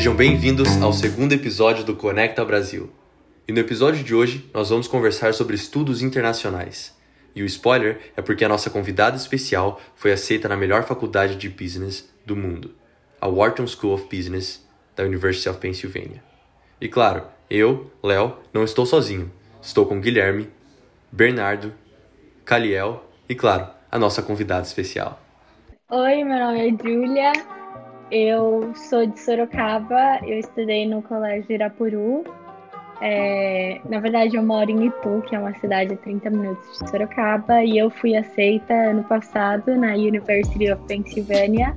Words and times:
Sejam 0.00 0.16
bem-vindos 0.16 0.80
ao 0.80 0.94
segundo 0.94 1.34
episódio 1.34 1.84
do 1.84 1.94
Conecta 1.94 2.42
Brasil. 2.42 2.88
E 3.46 3.52
no 3.52 3.58
episódio 3.58 4.02
de 4.02 4.14
hoje 4.14 4.48
nós 4.50 4.70
vamos 4.70 4.88
conversar 4.88 5.34
sobre 5.34 5.54
estudos 5.54 6.00
internacionais. 6.00 6.96
E 7.36 7.42
o 7.42 7.44
spoiler 7.44 8.10
é 8.16 8.22
porque 8.22 8.42
a 8.42 8.48
nossa 8.48 8.70
convidada 8.70 9.18
especial 9.18 9.78
foi 9.94 10.10
aceita 10.10 10.48
na 10.48 10.56
melhor 10.56 10.84
faculdade 10.84 11.36
de 11.36 11.50
business 11.50 12.10
do 12.24 12.34
mundo, 12.34 12.70
a 13.20 13.28
Wharton 13.28 13.66
School 13.66 13.92
of 13.92 14.04
Business 14.04 14.66
da 14.96 15.04
University 15.04 15.50
of 15.50 15.58
Pennsylvania. 15.58 16.24
E 16.80 16.88
claro, 16.88 17.24
eu, 17.50 17.90
Léo, 18.02 18.38
não 18.54 18.64
estou 18.64 18.86
sozinho. 18.86 19.30
Estou 19.60 19.84
com 19.84 20.00
Guilherme, 20.00 20.48
Bernardo, 21.12 21.74
Caliel 22.46 23.04
e, 23.28 23.34
claro, 23.34 23.68
a 23.92 23.98
nossa 23.98 24.22
convidada 24.22 24.62
especial. 24.62 25.20
Oi, 25.90 26.24
meu 26.24 26.38
nome 26.38 26.68
é 26.68 26.70
Júlia, 26.70 27.32
eu 28.10 28.72
sou 28.74 29.06
de 29.06 29.18
Sorocaba, 29.20 30.18
eu 30.26 30.38
estudei 30.38 30.86
no 30.86 31.00
Colégio 31.02 31.52
Irapuru. 31.52 32.24
É, 33.00 33.80
na 33.88 33.98
verdade, 34.00 34.36
eu 34.36 34.42
moro 34.42 34.70
em 34.70 34.86
Itu, 34.86 35.22
que 35.28 35.34
é 35.34 35.38
uma 35.38 35.54
cidade 35.54 35.94
a 35.94 35.96
30 35.96 36.28
minutos 36.30 36.78
de 36.78 36.90
Sorocaba, 36.90 37.62
e 37.62 37.78
eu 37.78 37.88
fui 37.88 38.16
aceita 38.16 38.74
ano 38.74 39.04
passado 39.04 39.74
na 39.76 39.94
University 39.94 40.70
of 40.70 40.82
Pennsylvania, 40.86 41.74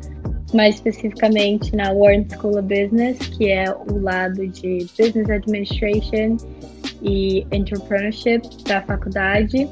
mais 0.53 0.75
especificamente 0.75 1.73
na 1.75 1.93
Warren 1.93 2.27
School 2.29 2.59
of 2.59 2.63
Business, 2.63 3.17
que 3.37 3.49
é 3.49 3.65
o 3.71 3.99
lado 3.99 4.47
de 4.47 4.87
Business 4.97 5.29
Administration 5.29 6.37
e 7.01 7.45
Entrepreneurship 7.51 8.41
da 8.65 8.81
faculdade. 8.81 9.69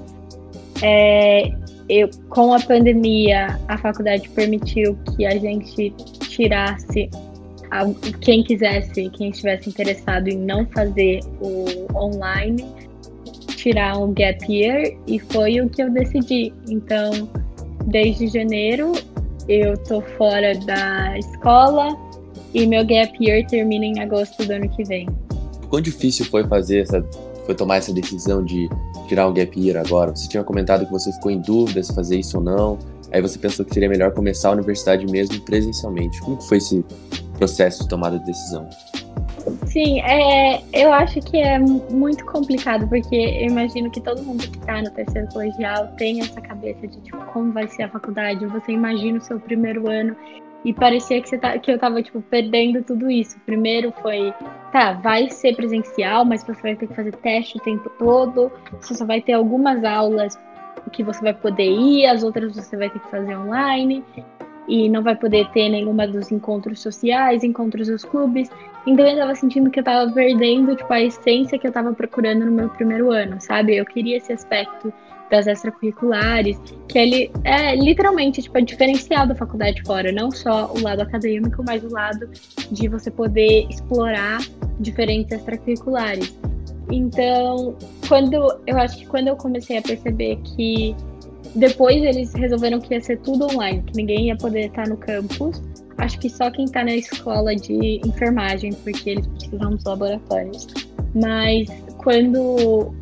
É, 0.81 1.51
eu, 1.89 2.09
com 2.29 2.53
a 2.53 2.59
pandemia, 2.59 3.59
a 3.67 3.77
faculdade 3.77 4.29
permitiu 4.29 4.97
que 5.15 5.25
a 5.25 5.37
gente 5.37 5.93
tirasse 6.31 7.09
a, 7.69 7.85
quem 8.19 8.43
quisesse, 8.43 9.09
quem 9.09 9.29
estivesse 9.29 9.69
interessado 9.69 10.27
em 10.27 10.37
não 10.37 10.65
fazer 10.67 11.19
o 11.41 11.87
online, 11.95 12.65
tirar 13.55 13.97
um 13.97 14.13
gap 14.13 14.51
year 14.51 14.97
e 15.07 15.19
foi 15.19 15.61
o 15.61 15.69
que 15.69 15.83
eu 15.83 15.91
decidi. 15.91 16.53
Então, 16.69 17.29
desde 17.85 18.27
janeiro 18.27 18.93
eu 19.47 19.77
tô 19.77 20.01
fora 20.01 20.57
da 20.59 21.17
escola 21.17 21.95
e 22.53 22.65
meu 22.65 22.85
gap 22.85 23.11
year 23.23 23.45
termina 23.47 23.85
em 23.85 23.99
agosto 23.99 24.45
do 24.45 24.51
ano 24.51 24.69
que 24.69 24.83
vem. 24.83 25.07
Quão 25.69 25.81
difícil 25.81 26.25
foi 26.25 26.45
fazer 26.45 26.81
essa, 26.81 27.01
foi 27.45 27.55
tomar 27.55 27.77
essa 27.77 27.93
decisão 27.93 28.43
de 28.43 28.69
tirar 29.07 29.27
um 29.27 29.33
gap 29.33 29.59
year 29.59 29.83
agora? 29.83 30.11
Você 30.15 30.27
tinha 30.27 30.43
comentado 30.43 30.85
que 30.85 30.91
você 30.91 31.11
ficou 31.13 31.31
em 31.31 31.39
dúvida 31.39 31.81
se 31.81 31.93
fazer 31.93 32.19
isso 32.19 32.37
ou 32.37 32.43
não. 32.43 32.77
Aí 33.11 33.21
você 33.21 33.37
pensou 33.37 33.65
que 33.65 33.73
seria 33.73 33.89
melhor 33.89 34.13
começar 34.13 34.49
a 34.49 34.53
universidade 34.53 35.05
mesmo 35.05 35.39
presencialmente. 35.41 36.19
Como 36.21 36.41
foi 36.41 36.57
esse 36.57 36.83
processo 37.37 37.83
de 37.83 37.89
tomada 37.89 38.19
de 38.19 38.25
decisão? 38.25 38.69
Sim, 39.65 40.01
é, 40.01 40.61
eu 40.73 40.91
acho 40.93 41.19
que 41.21 41.37
é 41.37 41.57
muito 41.57 42.25
complicado, 42.25 42.87
porque 42.87 43.15
eu 43.15 43.47
imagino 43.47 43.89
que 43.89 43.99
todo 43.99 44.21
mundo 44.21 44.47
que 44.47 44.57
está 44.57 44.81
no 44.81 44.91
terceiro 44.91 45.27
colegial 45.29 45.87
tem 45.97 46.19
essa 46.19 46.39
cabeça 46.41 46.87
de 46.87 47.01
tipo, 47.01 47.17
como 47.27 47.51
vai 47.51 47.67
ser 47.67 47.83
a 47.83 47.89
faculdade. 47.89 48.45
Você 48.45 48.71
imagina 48.71 49.17
o 49.17 49.21
seu 49.21 49.39
primeiro 49.39 49.89
ano 49.89 50.15
e 50.63 50.73
parecia 50.73 51.21
que, 51.21 51.37
tá, 51.37 51.57
que 51.57 51.71
eu 51.71 51.79
tava, 51.79 52.03
tipo, 52.03 52.21
perdendo 52.21 52.83
tudo 52.83 53.09
isso. 53.09 53.39
Primeiro 53.45 53.91
foi, 54.01 54.33
tá, 54.71 54.93
vai 54.93 55.29
ser 55.29 55.55
presencial, 55.55 56.23
mas 56.23 56.43
você 56.43 56.61
vai 56.61 56.75
ter 56.75 56.87
que 56.87 56.93
fazer 56.93 57.15
teste 57.15 57.57
o 57.57 57.61
tempo 57.61 57.89
todo. 57.97 58.51
Você 58.79 58.93
só 58.93 59.05
vai 59.05 59.21
ter 59.21 59.33
algumas 59.33 59.83
aulas 59.83 60.37
que 60.91 61.03
você 61.03 61.21
vai 61.21 61.33
poder 61.33 61.69
ir, 61.69 62.05
as 62.05 62.23
outras 62.23 62.55
você 62.55 62.77
vai 62.77 62.89
ter 62.89 62.99
que 62.99 63.09
fazer 63.09 63.35
online. 63.35 64.03
E 64.67 64.87
não 64.87 65.01
vai 65.01 65.15
poder 65.15 65.49
ter 65.49 65.69
nenhuma 65.69 66.07
dos 66.07 66.31
encontros 66.31 66.81
sociais, 66.81 67.43
encontros 67.43 67.87
dos 67.87 68.05
clubes. 68.05 68.49
Então 68.85 69.05
eu 69.05 69.17
tava 69.17 69.35
sentindo 69.35 69.69
que 69.69 69.79
eu 69.79 69.83
tava 69.83 70.11
perdendo, 70.11 70.75
tipo, 70.75 70.91
a 70.93 71.01
essência 71.01 71.57
que 71.57 71.67
eu 71.67 71.71
tava 71.71 71.93
procurando 71.93 72.45
no 72.45 72.51
meu 72.51 72.69
primeiro 72.69 73.11
ano, 73.11 73.37
sabe? 73.39 73.75
Eu 73.75 73.85
queria 73.85 74.17
esse 74.17 74.31
aspecto 74.31 74.93
das 75.31 75.47
extracurriculares, 75.47 76.59
que 76.89 76.99
ele 76.99 77.31
é 77.45 77.73
literalmente 77.73 78.41
tipo, 78.41 78.57
é 78.57 78.61
diferencial 78.61 79.25
da 79.25 79.33
faculdade 79.33 79.81
fora, 79.83 80.11
não 80.11 80.29
só 80.29 80.71
o 80.73 80.81
lado 80.81 81.01
acadêmico, 81.01 81.63
mas 81.65 81.81
o 81.83 81.89
lado 81.89 82.29
de 82.69 82.87
você 82.89 83.09
poder 83.09 83.65
explorar 83.69 84.39
diferentes 84.77 85.31
extracurriculares. 85.31 86.37
Então, 86.91 87.75
quando 88.07 88.35
eu 88.67 88.77
acho 88.77 88.97
que 88.97 89.05
quando 89.05 89.29
eu 89.29 89.35
comecei 89.35 89.77
a 89.77 89.81
perceber 89.81 90.37
que 90.55 90.95
depois 91.55 92.03
eles 92.03 92.33
resolveram 92.33 92.79
que 92.79 92.93
ia 92.93 93.01
ser 93.01 93.19
tudo 93.19 93.45
online, 93.45 93.81
que 93.83 93.95
ninguém 93.95 94.27
ia 94.27 94.35
poder 94.35 94.67
estar 94.67 94.87
no 94.87 94.97
campus, 94.97 95.61
acho 95.97 96.19
que 96.19 96.29
só 96.29 96.51
quem 96.51 96.65
está 96.65 96.83
na 96.83 96.95
escola 96.95 97.55
de 97.55 98.01
enfermagem, 98.05 98.73
porque 98.73 99.11
eles 99.11 99.27
precisam 99.27 99.71
dos 99.71 99.83
laboratórios. 99.83 100.67
Mas 101.15 101.67
quando 101.97 102.93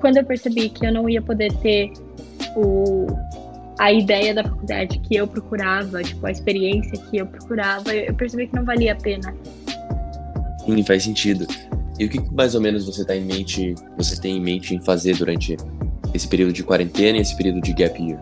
quando 0.00 0.16
eu 0.16 0.24
percebi 0.24 0.70
que 0.70 0.86
eu 0.86 0.92
não 0.92 1.08
ia 1.08 1.20
poder 1.20 1.52
ter 1.58 1.92
o, 2.56 3.06
a 3.78 3.92
ideia 3.92 4.34
da 4.34 4.42
faculdade 4.42 4.98
que 5.00 5.16
eu 5.16 5.26
procurava, 5.26 6.02
tipo, 6.02 6.26
a 6.26 6.30
experiência 6.30 6.98
que 7.10 7.18
eu 7.18 7.26
procurava, 7.26 7.94
eu 7.94 8.14
percebi 8.14 8.46
que 8.46 8.56
não 8.56 8.64
valia 8.64 8.92
a 8.92 8.96
pena. 8.96 9.34
Sim, 10.64 10.82
faz 10.82 11.04
sentido. 11.04 11.46
E 12.00 12.06
o 12.06 12.08
que 12.08 12.18
mais 12.34 12.54
ou 12.54 12.62
menos 12.62 12.86
você 12.86 13.04
tá 13.04 13.14
em 13.14 13.24
mente, 13.24 13.74
você 13.98 14.18
tem 14.18 14.38
em 14.38 14.40
mente 14.40 14.74
em 14.74 14.80
fazer 14.80 15.16
durante 15.16 15.56
esse 16.14 16.26
período 16.26 16.52
de 16.52 16.64
quarentena 16.64 17.18
e 17.18 17.20
esse 17.20 17.36
período 17.36 17.60
de 17.60 17.74
gap 17.74 18.02
year? 18.02 18.18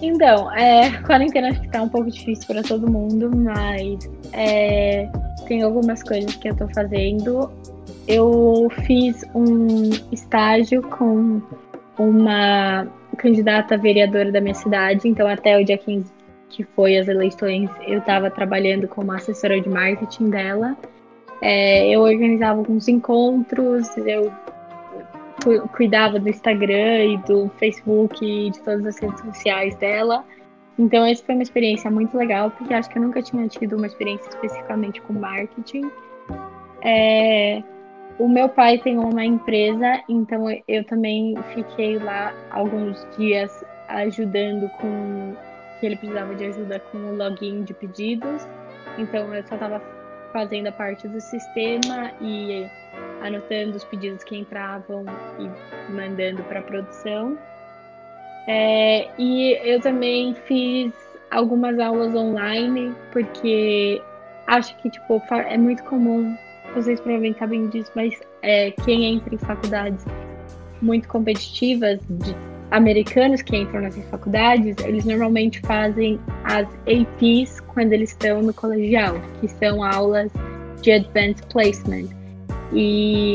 Então, 0.00 0.50
é, 0.52 0.90
quarentena 1.06 1.50
acho 1.50 1.60
que 1.60 1.68
tá 1.68 1.82
um 1.82 1.88
pouco 1.88 2.10
difícil 2.10 2.46
para 2.46 2.62
todo 2.62 2.90
mundo, 2.90 3.30
mas 3.30 4.08
é, 4.32 5.06
tem 5.46 5.62
algumas 5.62 6.02
coisas 6.02 6.34
que 6.34 6.48
eu 6.48 6.56
tô 6.56 6.66
fazendo 6.68 7.50
eu 8.06 8.68
fiz 8.86 9.24
um 9.34 9.90
estágio 10.12 10.82
com 10.82 11.40
uma 11.98 12.86
candidata 13.16 13.76
vereadora 13.78 14.30
da 14.30 14.40
minha 14.40 14.54
cidade, 14.54 15.08
então 15.08 15.26
até 15.26 15.60
o 15.60 15.64
dia 15.64 15.78
15 15.78 16.12
que 16.50 16.62
foi 16.62 16.96
as 16.96 17.08
eleições, 17.08 17.68
eu 17.86 17.98
estava 17.98 18.30
trabalhando 18.30 18.86
como 18.86 19.10
assessora 19.10 19.60
de 19.60 19.68
marketing 19.68 20.30
dela. 20.30 20.76
É, 21.46 21.90
eu 21.90 22.00
organizava 22.00 22.58
alguns 22.60 22.88
encontros, 22.88 23.94
eu 23.98 24.32
cuidava 25.76 26.18
do 26.18 26.26
Instagram 26.26 27.04
e 27.04 27.16
do 27.18 27.50
Facebook 27.58 28.24
e 28.24 28.50
de 28.50 28.58
todas 28.60 28.86
as 28.86 28.98
redes 28.98 29.20
sociais 29.20 29.76
dela. 29.76 30.24
Então, 30.78 31.04
essa 31.04 31.22
foi 31.22 31.34
uma 31.34 31.42
experiência 31.42 31.90
muito 31.90 32.16
legal, 32.16 32.50
porque 32.50 32.72
acho 32.72 32.88
que 32.88 32.96
eu 32.96 33.02
nunca 33.02 33.20
tinha 33.20 33.46
tido 33.46 33.76
uma 33.76 33.86
experiência 33.86 34.26
especificamente 34.30 35.02
com 35.02 35.12
marketing. 35.12 35.90
É, 36.80 37.62
o 38.18 38.26
meu 38.26 38.48
pai 38.48 38.78
tem 38.78 38.98
uma 38.98 39.22
empresa, 39.22 40.02
então 40.08 40.46
eu 40.66 40.82
também 40.84 41.34
fiquei 41.52 41.98
lá 41.98 42.32
alguns 42.52 43.06
dias 43.18 43.62
ajudando 43.88 44.70
com 44.80 45.34
que 45.78 45.84
ele 45.84 45.96
precisava 45.96 46.34
de 46.34 46.46
ajuda 46.46 46.80
com 46.90 46.96
o 46.96 47.16
login 47.16 47.64
de 47.64 47.74
pedidos. 47.74 48.48
Então 48.96 49.34
eu 49.34 49.46
só 49.46 49.56
estava 49.56 49.82
fazendo 50.34 50.66
a 50.66 50.72
parte 50.72 51.06
do 51.06 51.20
sistema 51.20 52.10
e 52.20 52.66
anotando 53.22 53.76
os 53.76 53.84
pedidos 53.84 54.24
que 54.24 54.36
entravam 54.36 55.06
e 55.38 55.92
mandando 55.92 56.42
para 56.42 56.58
a 56.58 56.62
produção. 56.62 57.38
É, 58.48 59.08
e 59.16 59.56
eu 59.64 59.80
também 59.80 60.34
fiz 60.34 60.92
algumas 61.30 61.78
aulas 61.78 62.14
online, 62.14 62.92
porque 63.12 64.02
acho 64.48 64.76
que 64.78 64.90
tipo, 64.90 65.22
é 65.30 65.56
muito 65.56 65.82
comum 65.84 66.36
vocês 66.74 66.98
provavelmente 66.98 67.38
sabem 67.38 67.68
disso, 67.68 67.92
mas 67.94 68.12
é, 68.42 68.72
quem 68.72 69.04
entra 69.04 69.34
em 69.34 69.38
faculdades 69.38 70.04
muito 70.82 71.08
competitivas, 71.08 72.00
de 72.10 72.34
americanos 72.70 73.42
que 73.42 73.56
entram 73.56 73.80
nessas 73.82 74.04
faculdades, 74.06 74.76
eles 74.84 75.04
normalmente 75.04 75.60
fazem 75.60 76.18
as 76.42 76.66
APs 76.66 77.60
quando 77.74 77.92
eles 77.92 78.10
estão 78.10 78.40
no 78.40 78.54
colegial, 78.54 79.20
que 79.40 79.48
são 79.48 79.84
aulas 79.84 80.32
de 80.80 80.92
Advanced 80.92 81.46
Placement. 81.52 82.08
E 82.72 83.34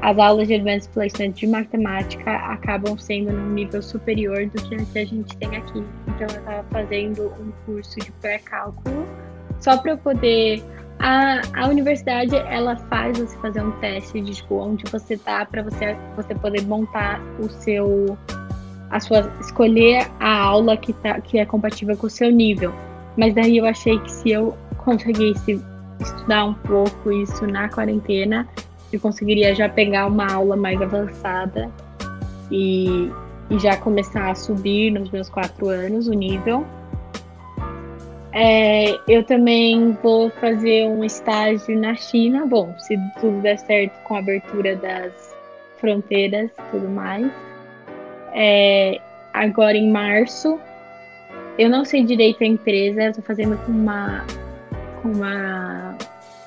as 0.00 0.18
aulas 0.18 0.48
de 0.48 0.54
Advanced 0.54 0.90
Placement 0.92 1.32
de 1.32 1.46
matemática 1.46 2.30
acabam 2.30 2.96
sendo 2.96 3.32
num 3.32 3.50
nível 3.50 3.82
superior 3.82 4.46
do 4.46 4.62
que 4.62 4.98
a 4.98 5.04
gente 5.04 5.36
tem 5.36 5.56
aqui. 5.56 5.84
Então 6.08 6.26
eu 6.28 6.40
estava 6.40 6.64
fazendo 6.70 7.26
um 7.40 7.52
curso 7.66 7.98
de 7.98 8.10
pré-cálculo 8.12 9.06
só 9.62 9.76
para 9.76 9.92
eu 9.92 9.98
poder 9.98 10.62
a, 10.98 11.40
a 11.54 11.68
universidade 11.68 12.34
ela 12.34 12.76
faz 12.88 13.18
você 13.18 13.36
fazer 13.38 13.62
um 13.62 13.70
teste 13.80 14.20
de 14.20 14.34
tipo, 14.34 14.56
onde 14.56 14.84
você 14.90 15.16
tá 15.16 15.46
para 15.46 15.62
você 15.62 15.96
você 16.16 16.34
poder 16.34 16.62
montar 16.66 17.20
o 17.40 17.48
seu 17.48 18.18
a 18.90 19.00
sua 19.00 19.32
escolher 19.40 20.06
a 20.20 20.36
aula 20.36 20.76
que 20.76 20.92
tá 20.92 21.20
que 21.20 21.38
é 21.38 21.46
compatível 21.46 21.96
com 21.96 22.06
o 22.06 22.10
seu 22.10 22.30
nível. 22.30 22.74
Mas 23.16 23.34
daí 23.34 23.58
eu 23.58 23.66
achei 23.66 23.98
que 23.98 24.10
se 24.10 24.30
eu 24.30 24.56
conseguisse 24.78 25.60
estudar 26.00 26.46
um 26.46 26.54
pouco 26.54 27.12
isso 27.12 27.46
na 27.46 27.68
quarentena, 27.68 28.48
eu 28.92 29.00
conseguiria 29.00 29.54
já 29.54 29.68
pegar 29.68 30.06
uma 30.06 30.30
aula 30.30 30.56
mais 30.56 30.80
avançada 30.80 31.70
e, 32.50 33.10
e 33.50 33.58
já 33.58 33.76
começar 33.76 34.30
a 34.30 34.34
subir 34.34 34.90
nos 34.90 35.10
meus 35.10 35.28
quatro 35.28 35.68
anos 35.68 36.08
o 36.08 36.12
nível. 36.12 36.66
é, 38.32 38.98
eu 39.08 39.22
também 39.24 39.96
vou 40.02 40.30
fazer 40.30 40.88
um 40.88 41.04
estágio 41.04 41.78
na 41.78 41.94
China. 41.94 42.46
Bom, 42.46 42.74
se 42.78 42.96
tudo 43.20 43.40
der 43.40 43.58
certo 43.58 43.92
com 44.04 44.16
a 44.16 44.18
abertura 44.18 44.76
das 44.76 45.12
fronteiras 45.78 46.50
e 46.50 46.70
tudo 46.70 46.88
mais. 46.88 47.30
É, 48.34 49.00
agora 49.32 49.76
em 49.76 49.90
março. 49.90 50.58
Eu 51.58 51.68
não 51.68 51.84
sei 51.84 52.04
direito 52.04 52.42
a 52.42 52.46
empresa, 52.46 53.02
eu 53.02 53.12
tô 53.12 53.22
fazendo 53.22 53.56
com 53.64 53.72
uma, 53.72 54.24
com 55.02 55.12
uma 55.12 55.96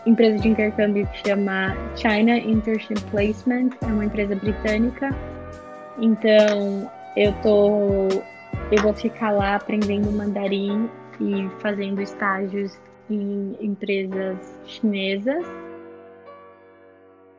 empresa 0.05 0.39
de 0.39 0.47
intercâmbio 0.47 1.07
que 1.07 1.27
chama 1.27 1.75
China 1.95 2.37
Internship 2.37 2.99
Placement, 3.11 3.69
é 3.81 3.85
uma 3.85 4.05
empresa 4.05 4.35
britânica. 4.35 5.15
Então, 5.99 6.89
eu 7.15 7.31
tô 7.41 8.07
eu 8.71 8.81
vou 8.81 8.93
ficar 8.93 9.31
lá 9.31 9.55
aprendendo 9.55 10.11
mandarim 10.11 10.89
e 11.19 11.47
fazendo 11.59 12.01
estágios 12.01 12.77
em 13.09 13.55
empresas 13.61 14.37
chinesas. 14.65 15.45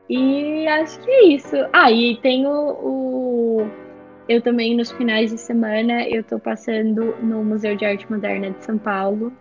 E 0.08 0.66
acho 0.68 1.00
que 1.00 1.10
é 1.10 1.24
isso. 1.24 1.56
Ah, 1.72 1.90
e 1.90 2.16
tem 2.18 2.46
o, 2.46 2.52
o, 2.52 3.70
Eu 4.28 4.42
também, 4.42 4.76
nos 4.76 4.90
finais 4.90 5.30
de 5.30 5.38
semana, 5.38 6.02
eu 6.08 6.24
tô 6.24 6.38
passando 6.38 7.14
no 7.22 7.44
Museu 7.44 7.76
de 7.76 7.84
Arte 7.84 8.10
Moderna 8.10 8.50
de 8.50 8.64
São 8.64 8.76
Paulo. 8.76 9.32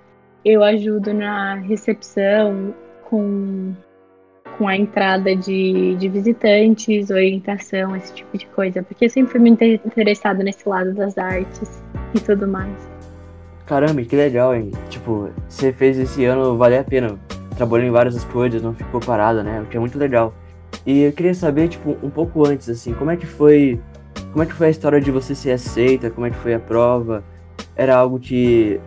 Eu 0.43 0.63
ajudo 0.63 1.11
na 1.11 1.55
recepção 1.55 2.73
com, 3.09 3.73
com 4.59 4.67
a 4.67 4.77
entrada 4.77 5.35
de, 5.35 5.95
de 5.95 6.07
visitantes, 6.07 7.09
orientação, 7.09 7.95
esse 7.95 8.13
tipo 8.13 8.37
de 8.37 8.45
coisa. 8.47 8.83
Porque 8.83 9.05
eu 9.05 9.09
sempre 9.09 9.31
fui 9.31 9.41
muito 9.41 9.63
interessada 9.63 10.43
nesse 10.43 10.69
lado 10.69 10.93
das 10.93 11.17
artes 11.17 11.83
e 12.13 12.19
tudo 12.19 12.47
mais. 12.47 12.95
Caramba, 13.65 14.03
que 14.03 14.15
legal, 14.15 14.55
hein? 14.55 14.69
Tipo, 14.89 15.31
você 15.49 15.73
fez 15.73 15.97
esse 15.97 16.23
ano 16.25 16.55
valer 16.57 16.81
a 16.81 16.83
pena. 16.83 17.17
Trabalhou 17.57 17.87
em 17.87 17.91
várias 17.91 18.23
coisas, 18.25 18.61
não 18.61 18.75
ficou 18.75 18.99
parada, 18.99 19.41
né? 19.41 19.61
O 19.61 19.65
que 19.65 19.77
é 19.77 19.79
muito 19.79 19.97
legal. 19.97 20.31
E 20.85 21.01
eu 21.01 21.11
queria 21.11 21.33
saber, 21.33 21.69
tipo, 21.69 21.97
um 22.03 22.09
pouco 22.11 22.45
antes, 22.45 22.69
assim, 22.69 22.93
como 22.93 23.09
é 23.09 23.17
que 23.17 23.25
foi. 23.25 23.79
Como 24.35 24.43
é 24.43 24.47
que 24.47 24.53
foi 24.53 24.67
a 24.67 24.69
história 24.69 24.99
de 24.99 25.09
você 25.11 25.33
ser 25.33 25.51
aceita? 25.51 26.11
Como 26.11 26.27
é 26.27 26.29
que 26.29 26.35
foi 26.35 26.53
a 26.53 26.59
prova? 26.59 27.23
Era 27.73 27.95
algo 27.95 28.19
que 28.19 28.81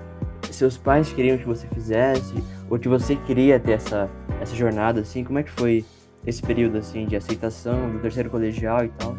seus 0.50 0.76
pais 0.76 1.10
queriam 1.10 1.38
que 1.38 1.46
você 1.46 1.66
fizesse? 1.68 2.34
Ou 2.68 2.78
que 2.78 2.86
você 2.86 3.16
queria 3.16 3.58
ter 3.58 3.72
essa, 3.72 4.10
essa 4.42 4.54
jornada, 4.54 5.00
assim? 5.00 5.24
Como 5.24 5.38
é 5.38 5.42
que 5.42 5.50
foi 5.50 5.86
esse 6.26 6.42
período, 6.42 6.76
assim, 6.76 7.06
de 7.06 7.16
aceitação 7.16 7.90
do 7.90 7.98
terceiro 7.98 8.28
colegial 8.28 8.84
e 8.84 8.88
tal? 8.90 9.16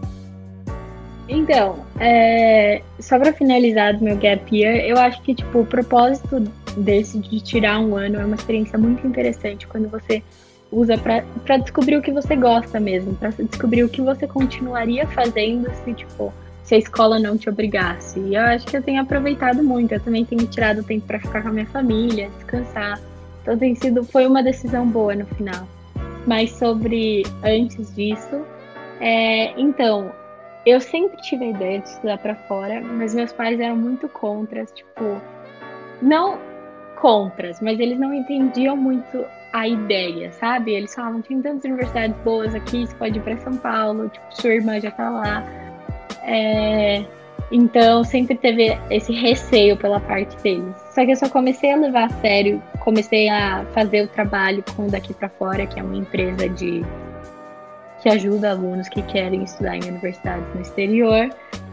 Então, 1.27 1.83
é, 1.99 2.83
só 2.99 3.17
para 3.17 3.33
finalizar 3.33 3.97
do 3.97 4.03
meu 4.03 4.15
gap 4.15 4.55
year, 4.55 4.85
eu 4.85 4.99
acho 4.99 5.23
que 5.23 5.33
tipo 5.33 5.61
o 5.61 5.65
propósito 5.65 6.41
desse 6.77 7.17
de 7.17 7.41
tirar 7.41 7.79
um 7.79 7.95
ano 7.95 8.19
é 8.19 8.25
uma 8.25 8.35
experiência 8.35 8.77
muito 8.77 9.07
interessante 9.07 9.65
quando 9.65 9.89
você 9.89 10.21
usa 10.71 10.97
para 10.97 11.57
descobrir 11.57 11.97
o 11.97 12.01
que 12.01 12.11
você 12.11 12.35
gosta 12.35 12.79
mesmo, 12.79 13.15
para 13.15 13.29
descobrir 13.29 13.83
o 13.83 13.89
que 13.89 14.01
você 14.01 14.27
continuaria 14.27 15.07
fazendo 15.07 15.69
se 15.83 15.93
tipo 15.93 16.33
se 16.63 16.75
a 16.75 16.77
escola 16.77 17.17
não 17.17 17.35
te 17.35 17.49
obrigasse. 17.49 18.19
E 18.19 18.35
eu 18.35 18.41
acho 18.43 18.67
que 18.67 18.77
eu 18.77 18.83
tenho 18.83 19.01
aproveitado 19.01 19.63
muito. 19.63 19.91
Eu 19.91 19.99
também 19.99 20.23
tenho 20.23 20.45
tirado 20.45 20.83
tempo 20.83 21.07
para 21.07 21.19
ficar 21.19 21.41
com 21.41 21.47
a 21.47 21.51
minha 21.51 21.65
família, 21.65 22.29
descansar. 22.37 22.99
Então 23.41 23.57
tem 23.57 23.73
sido 23.73 24.03
foi 24.03 24.27
uma 24.27 24.43
decisão 24.43 24.87
boa 24.87 25.15
no 25.15 25.25
final. 25.25 25.67
Mas 26.27 26.51
sobre 26.51 27.23
antes 27.43 27.95
disso, 27.95 28.45
é, 28.99 29.59
então 29.59 30.11
eu 30.63 30.79
sempre 30.79 31.19
tive 31.21 31.45
a 31.45 31.49
ideia 31.49 31.79
de 31.79 31.89
estudar 31.89 32.19
para 32.19 32.35
fora, 32.35 32.81
mas 32.81 33.15
meus 33.15 33.33
pais 33.33 33.59
eram 33.59 33.75
muito 33.75 34.07
contras, 34.07 34.71
tipo, 34.71 35.19
não 35.99 36.37
contras, 37.01 37.59
mas 37.61 37.79
eles 37.79 37.97
não 37.97 38.13
entendiam 38.13 38.77
muito 38.77 39.25
a 39.51 39.67
ideia, 39.67 40.31
sabe? 40.31 40.73
Eles 40.73 40.93
falavam, 40.93 41.21
tem 41.21 41.41
tantas 41.41 41.65
universidades 41.65 42.15
boas 42.23 42.53
aqui, 42.53 42.85
você 42.85 42.95
pode 42.95 43.17
ir 43.17 43.21
para 43.21 43.37
São 43.37 43.55
Paulo, 43.57 44.09
tipo, 44.09 44.25
sua 44.29 44.51
irmã 44.51 44.79
já 44.79 44.91
tá 44.91 45.09
lá. 45.09 45.43
É... 46.23 47.05
Então, 47.51 48.03
sempre 48.03 48.35
teve 48.35 48.77
esse 48.91 49.11
receio 49.11 49.75
pela 49.75 49.99
parte 49.99 50.37
deles. 50.37 50.75
Só 50.91 51.03
que 51.03 51.11
eu 51.11 51.15
só 51.15 51.27
comecei 51.27 51.71
a 51.71 51.75
levar 51.75 52.05
a 52.05 52.09
sério, 52.09 52.61
comecei 52.79 53.27
a 53.27 53.65
fazer 53.73 54.03
o 54.03 54.07
trabalho 54.07 54.63
com 54.75 54.85
Daqui 54.87 55.13
para 55.15 55.29
Fora, 55.29 55.65
que 55.65 55.79
é 55.79 55.83
uma 55.83 55.95
empresa 55.95 56.47
de 56.47 56.85
que 58.01 58.09
ajuda 58.09 58.51
alunos 58.51 58.87
que 58.87 59.01
querem 59.01 59.43
estudar 59.43 59.75
em 59.75 59.83
universidades 59.83 60.45
no 60.55 60.61
exterior, 60.61 61.29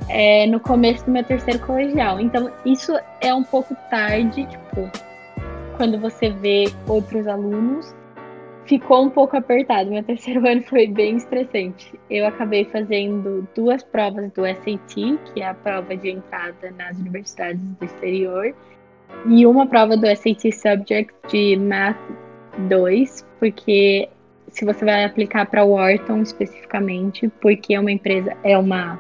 é, 0.09 0.47
no 0.47 0.59
começo 0.59 1.05
do 1.05 1.13
meu 1.13 1.23
terceiro 1.23 1.61
colegial. 1.61 2.19
Então, 2.19 2.51
isso 2.65 2.99
é 3.21 3.33
um 3.33 3.45
pouco 3.45 3.77
tarde, 3.91 4.47
tipo, 4.47 4.91
quando 5.77 5.99
você 5.99 6.31
vê 6.31 6.65
outros 6.89 7.27
alunos, 7.27 7.95
ficou 8.65 9.05
um 9.05 9.11
pouco 9.11 9.37
apertado. 9.37 9.91
Meu 9.91 10.03
terceiro 10.03 10.45
ano 10.49 10.63
foi 10.63 10.87
bem 10.87 11.17
estressante. 11.17 11.99
Eu 12.11 12.27
acabei 12.27 12.65
fazendo 12.65 13.47
duas 13.55 13.83
provas 13.83 14.31
do 14.33 14.43
SAT, 14.45 15.19
que 15.33 15.41
é 15.41 15.49
a 15.49 15.55
prova 15.55 15.97
de 15.97 16.11
entrada 16.11 16.71
nas 16.73 16.99
universidades 16.99 17.63
do 17.63 17.85
exterior, 17.85 18.55
e 19.27 19.47
uma 19.47 19.67
prova 19.67 19.97
do 19.97 20.07
SAT 20.07 20.53
Subject 20.53 21.13
de 21.29 21.57
Math 21.57 21.97
2, 22.69 23.27
porque 23.39 24.09
se 24.49 24.65
você 24.65 24.85
vai 24.85 25.05
aplicar 25.05 25.47
para 25.47 25.65
Wharton 25.65 26.23
especificamente, 26.23 27.29
porque 27.41 27.75
é 27.75 27.81
uma 27.81 27.93
empresa, 27.93 28.37
é 28.43 28.57
uma 28.57 28.99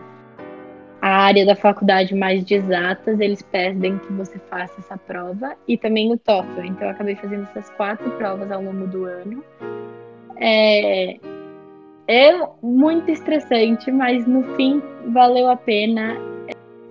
a 1.00 1.08
área 1.08 1.44
da 1.44 1.54
faculdade 1.54 2.14
mais 2.14 2.44
de 2.44 2.54
exatas, 2.54 3.20
eles 3.20 3.42
pedem 3.42 3.98
que 3.98 4.12
você 4.12 4.38
faça 4.50 4.74
essa 4.80 4.96
prova 4.96 5.54
e 5.68 5.76
também 5.76 6.12
o 6.12 6.18
TOEFL. 6.18 6.64
Então 6.64 6.88
eu 6.88 6.90
acabei 6.90 7.14
fazendo 7.16 7.44
essas 7.44 7.70
quatro 7.70 8.10
provas 8.12 8.50
ao 8.50 8.62
longo 8.62 8.86
do 8.86 9.04
ano. 9.04 9.44
É, 10.36 11.18
é 12.08 12.48
muito 12.62 13.10
estressante, 13.10 13.90
mas 13.90 14.26
no 14.26 14.42
fim 14.54 14.82
valeu 15.08 15.48
a 15.48 15.56
pena. 15.56 16.16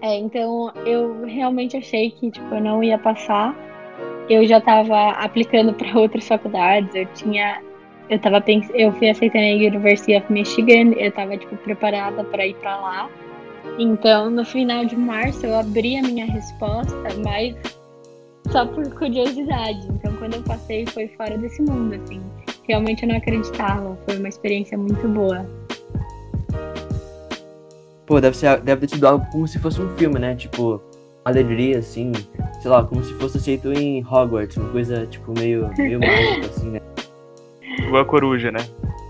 É, 0.02 0.18
então 0.18 0.72
eu 0.86 1.24
realmente 1.26 1.78
achei 1.78 2.12
que 2.12 2.32
tipo 2.32 2.54
eu 2.54 2.62
não 2.62 2.84
ia 2.84 2.98
passar. 2.98 3.56
Eu 4.30 4.46
já 4.46 4.58
estava 4.58 5.12
aplicando 5.12 5.74
para 5.74 5.98
outras 6.00 6.28
faculdades, 6.28 6.94
eu 6.96 7.06
tinha 7.14 7.62
eu 8.08 8.20
tava 8.20 8.40
pens... 8.40 8.70
eu 8.74 8.92
fui 8.94 9.10
aceita 9.10 9.38
na 9.38 9.56
University 9.56 10.16
of 10.16 10.32
Michigan, 10.32 10.94
eu 10.96 11.12
tava 11.12 11.38
tipo 11.38 11.56
preparada 11.58 12.24
para 12.24 12.46
ir 12.46 12.54
para 12.56 12.78
lá. 12.78 13.10
Então, 13.78 14.30
no 14.30 14.46
final 14.46 14.86
de 14.86 14.96
março 14.96 15.46
eu 15.46 15.56
abri 15.56 15.98
a 15.98 16.02
minha 16.02 16.26
resposta, 16.26 16.96
mas 17.24 17.56
só 18.52 18.66
por 18.66 18.90
curiosidade. 18.92 19.88
Então, 19.88 20.16
quando 20.18 20.36
eu 20.36 20.42
passei 20.44 20.86
foi 20.86 21.08
fora 21.10 21.38
desse 21.38 21.62
mundo, 21.62 21.96
assim. 21.96 22.22
Realmente 22.68 23.04
eu 23.04 23.10
não 23.10 23.18
acreditava, 23.18 23.98
foi 24.06 24.18
uma 24.18 24.30
experiência 24.30 24.78
muito 24.78 25.08
boa. 25.08 25.46
Pô, 28.06 28.22
deve 28.22 28.38
ser 28.38 28.60
deve 28.62 28.88
ter 28.88 28.96
sido 28.96 29.08
algo 29.08 29.26
como 29.32 29.48
se 29.48 29.60
fosse 29.60 29.82
um 29.82 29.90
filme, 29.98 30.20
né? 30.20 30.36
Tipo, 30.36 30.82
alegria 31.24 31.80
assim, 31.80 32.12
sei 32.62 32.72
lá, 32.72 32.84
como 32.84 33.04
se 33.04 33.14
fosse 33.16 33.38
aceito 33.38 33.74
em 33.74 34.04
Hogwarts, 34.06 34.58
uma 34.58 34.70
coisa 34.70 35.06
tipo 35.08 35.34
meio 35.38 35.70
meio 35.78 36.00
mágica 36.02 36.48
assim, 36.48 36.70
né? 36.70 36.82
Igual 37.80 38.04
a 38.04 38.06
coruja, 38.06 38.52
né? 38.52 38.60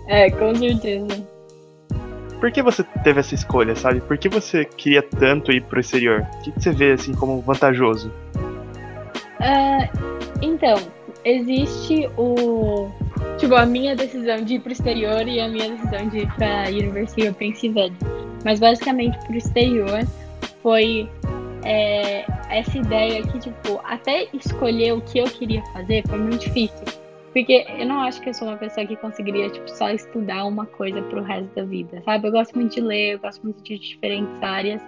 É, 0.08 0.30
com 0.32 0.56
certeza. 0.56 1.35
Por 2.46 2.52
que 2.52 2.62
você 2.62 2.84
teve 3.04 3.20
essa 3.20 3.34
escolha, 3.34 3.76
sabe? 3.76 4.02
Por 4.02 4.20
que 4.20 4.30
você 4.30 4.66
queria 4.66 5.02
tanto 5.02 5.52
ir 5.52 5.64
pro 5.64 5.80
exterior? 5.80 6.22
O 6.22 6.42
que 6.44 6.52
você 6.52 6.72
vê 6.72 6.92
assim 6.92 7.12
como 7.12 7.42
vantajoso? 7.42 8.14
Uh, 9.40 9.90
então, 10.44 10.78
existe 11.24 12.08
o. 12.16 12.88
Tipo, 13.40 13.56
a 13.56 13.66
minha 13.66 13.96
decisão 13.96 14.44
de 14.44 14.58
ir 14.58 14.60
pro 14.60 14.72
exterior 14.72 15.28
e 15.28 15.42
a 15.42 15.48
minha 15.48 15.72
decisão 15.72 16.08
de 16.08 16.20
ir 16.20 16.32
pra 16.36 16.66
University 16.70 17.28
of 17.28 17.36
Pennsylvania. 17.40 17.98
Mas 18.44 18.60
basicamente 18.60 19.18
pro 19.26 19.36
exterior 19.36 20.02
foi 20.62 21.10
é, 21.64 22.26
essa 22.52 22.78
ideia 22.78 23.24
que, 23.24 23.40
tipo, 23.40 23.82
até 23.84 24.28
escolher 24.32 24.94
o 24.94 25.02
que 25.02 25.18
eu 25.18 25.26
queria 25.26 25.64
fazer 25.74 26.04
foi 26.08 26.20
muito 26.20 26.42
difícil 26.42 27.05
porque 27.36 27.66
eu 27.68 27.86
não 27.86 28.00
acho 28.00 28.22
que 28.22 28.30
eu 28.30 28.34
sou 28.34 28.48
uma 28.48 28.56
pessoa 28.56 28.88
que 28.88 28.96
conseguiria, 28.96 29.50
tipo, 29.50 29.70
só 29.70 29.90
estudar 29.90 30.46
uma 30.46 30.66
coisa 30.66 31.02
pro 31.02 31.22
resto 31.22 31.54
da 31.54 31.66
vida, 31.66 32.02
sabe? 32.06 32.30
Eu 32.30 32.32
gosto 32.32 32.56
muito 32.56 32.76
de 32.76 32.80
ler, 32.80 33.16
eu 33.16 33.20
gosto 33.20 33.44
muito 33.44 33.62
de 33.62 33.78
diferentes 33.78 34.42
áreas. 34.42 34.82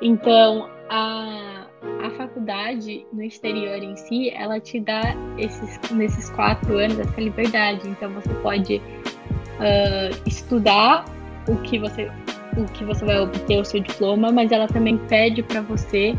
Então, 0.00 0.70
a, 0.88 1.66
a 2.04 2.10
faculdade 2.10 3.04
no 3.12 3.20
exterior 3.24 3.82
em 3.82 3.96
si, 3.96 4.30
ela 4.30 4.60
te 4.60 4.78
dá 4.78 5.02
esses, 5.36 5.80
nesses 5.90 6.30
quatro 6.30 6.78
anos 6.78 7.00
essa 7.00 7.20
liberdade. 7.20 7.88
Então, 7.88 8.12
você 8.12 8.32
pode 8.34 8.76
uh, 8.76 10.22
estudar 10.24 11.04
o 11.48 11.56
que 11.62 11.80
você 11.80 12.08
o 12.56 12.64
que 12.66 12.84
você 12.84 13.04
vai 13.04 13.18
obter 13.18 13.58
o 13.58 13.64
seu 13.64 13.80
diploma, 13.80 14.30
mas 14.30 14.52
ela 14.52 14.68
também 14.68 14.98
pede 15.08 15.42
para 15.42 15.62
você 15.62 16.14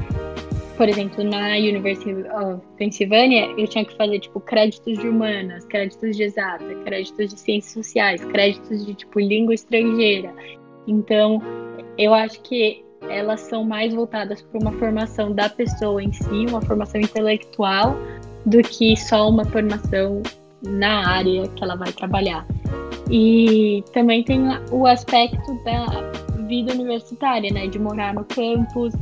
por 0.78 0.90
exemplo, 0.90 1.24
na 1.24 1.56
University 1.56 2.12
of 2.12 2.62
Pennsylvania, 2.78 3.54
eu 3.58 3.68
tinha 3.68 3.86
que 3.86 3.96
fazer, 3.96 4.20
tipo, 4.20 4.40
créditos 4.40 4.98
de 4.98 5.08
humanas, 5.08 5.66
créditos 5.66 6.18
de 6.18 6.24
exata, 6.24 6.66
créditos 6.84 7.34
de 7.34 7.40
ciências 7.40 7.74
sociais, 7.74 8.24
créditos 8.26 8.86
de, 8.86 8.94
tipo, 8.94 9.20
língua 9.20 9.54
estrangeira. 9.54 10.34
Então, 10.88 11.42
eu 11.98 12.14
acho 12.14 12.42
que 12.42 12.84
elas 13.10 13.42
são 13.42 13.64
mais 13.64 13.94
voltadas 13.94 14.42
para 14.42 14.60
uma 14.60 14.72
formação 14.74 15.32
da 15.32 15.50
pessoa 15.50 16.02
em 16.02 16.12
si, 16.12 16.46
uma 16.50 16.62
formação 16.62 17.00
intelectual, 17.00 17.96
do 18.46 18.62
que 18.62 18.96
só 18.98 19.30
uma 19.30 19.46
formação 19.46 20.22
na 20.62 21.08
área 21.08 21.48
que 21.50 21.64
ela 21.64 21.76
vai 21.76 21.92
trabalhar. 21.92 22.46
E 23.12 23.84
também 23.94 24.24
tem 24.24 24.42
o 24.72 24.88
aspecto 24.88 25.64
da 25.64 26.23
vida 26.54 26.74
universitária, 26.74 27.52
né? 27.52 27.68
De 27.68 27.80
morar 27.80 28.14
no 28.14 28.24
campus, 28.26 28.94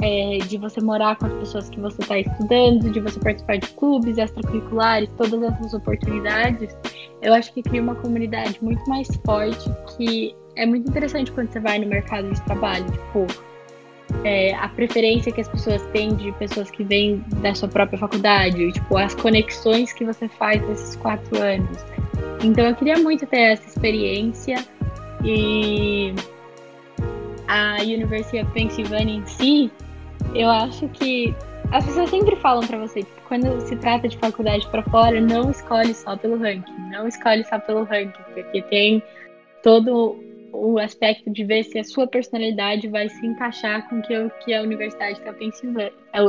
é, 0.00 0.38
de 0.46 0.56
você 0.56 0.80
morar 0.80 1.16
com 1.16 1.26
as 1.26 1.32
pessoas 1.34 1.68
que 1.68 1.80
você 1.80 2.00
está 2.00 2.18
estudando, 2.18 2.90
de 2.90 3.00
você 3.00 3.18
participar 3.18 3.56
de 3.56 3.68
clubes 3.70 4.18
extracurriculares, 4.18 5.10
todas 5.16 5.42
essas 5.42 5.74
oportunidades. 5.74 6.76
Eu 7.20 7.34
acho 7.34 7.52
que 7.52 7.62
cria 7.62 7.82
uma 7.82 7.96
comunidade 7.96 8.58
muito 8.62 8.88
mais 8.88 9.08
forte 9.26 9.70
que 9.96 10.34
é 10.56 10.66
muito 10.66 10.88
interessante 10.88 11.32
quando 11.32 11.50
você 11.50 11.60
vai 11.60 11.78
no 11.78 11.86
mercado 11.86 12.30
de 12.30 12.40
trabalho. 12.42 12.84
Tipo, 12.84 13.26
é, 14.24 14.54
a 14.54 14.68
preferência 14.68 15.32
que 15.32 15.40
as 15.40 15.48
pessoas 15.48 15.82
têm 15.92 16.14
de 16.14 16.30
pessoas 16.32 16.70
que 16.70 16.84
vêm 16.84 17.24
da 17.40 17.54
sua 17.54 17.68
própria 17.68 17.98
faculdade, 17.98 18.72
tipo, 18.72 18.96
as 18.96 19.14
conexões 19.14 19.92
que 19.92 20.04
você 20.04 20.28
faz 20.28 20.60
nesses 20.68 20.96
quatro 20.96 21.40
anos. 21.40 21.78
Então 22.42 22.64
eu 22.66 22.74
queria 22.74 22.98
muito 22.98 23.26
ter 23.26 23.52
essa 23.52 23.66
experiência 23.68 24.56
e 25.24 26.12
a 27.52 27.82
University 27.82 28.40
of 28.40 28.50
Pennsylvania 28.52 29.16
em 29.16 29.26
si, 29.26 29.70
eu 30.34 30.48
acho 30.48 30.88
que 30.88 31.34
as 31.70 31.84
pessoas 31.84 32.08
sempre 32.08 32.34
falam 32.36 32.66
para 32.66 32.78
você, 32.78 33.00
tipo, 33.00 33.20
quando 33.28 33.60
se 33.60 33.76
trata 33.76 34.08
de 34.08 34.16
faculdade 34.16 34.66
para 34.68 34.82
fora, 34.84 35.20
não 35.20 35.50
escolhe 35.50 35.92
só 35.92 36.16
pelo 36.16 36.38
ranking, 36.38 36.72
não 36.90 37.06
escolhe 37.06 37.44
só 37.44 37.58
pelo 37.58 37.84
ranking, 37.84 38.22
porque 38.32 38.62
tem 38.62 39.02
todo 39.62 40.16
o 40.50 40.78
aspecto 40.78 41.30
de 41.30 41.44
ver 41.44 41.64
se 41.64 41.78
a 41.78 41.84
sua 41.84 42.06
personalidade 42.06 42.88
vai 42.88 43.08
se 43.10 43.26
encaixar 43.26 43.86
com 43.88 43.98
o 43.98 44.02
que, 44.02 44.14
que 44.44 44.54
a 44.54 44.62
universidade 44.62 45.18
está 45.18 45.34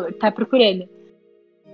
está 0.09 0.31
procurando. 0.31 0.87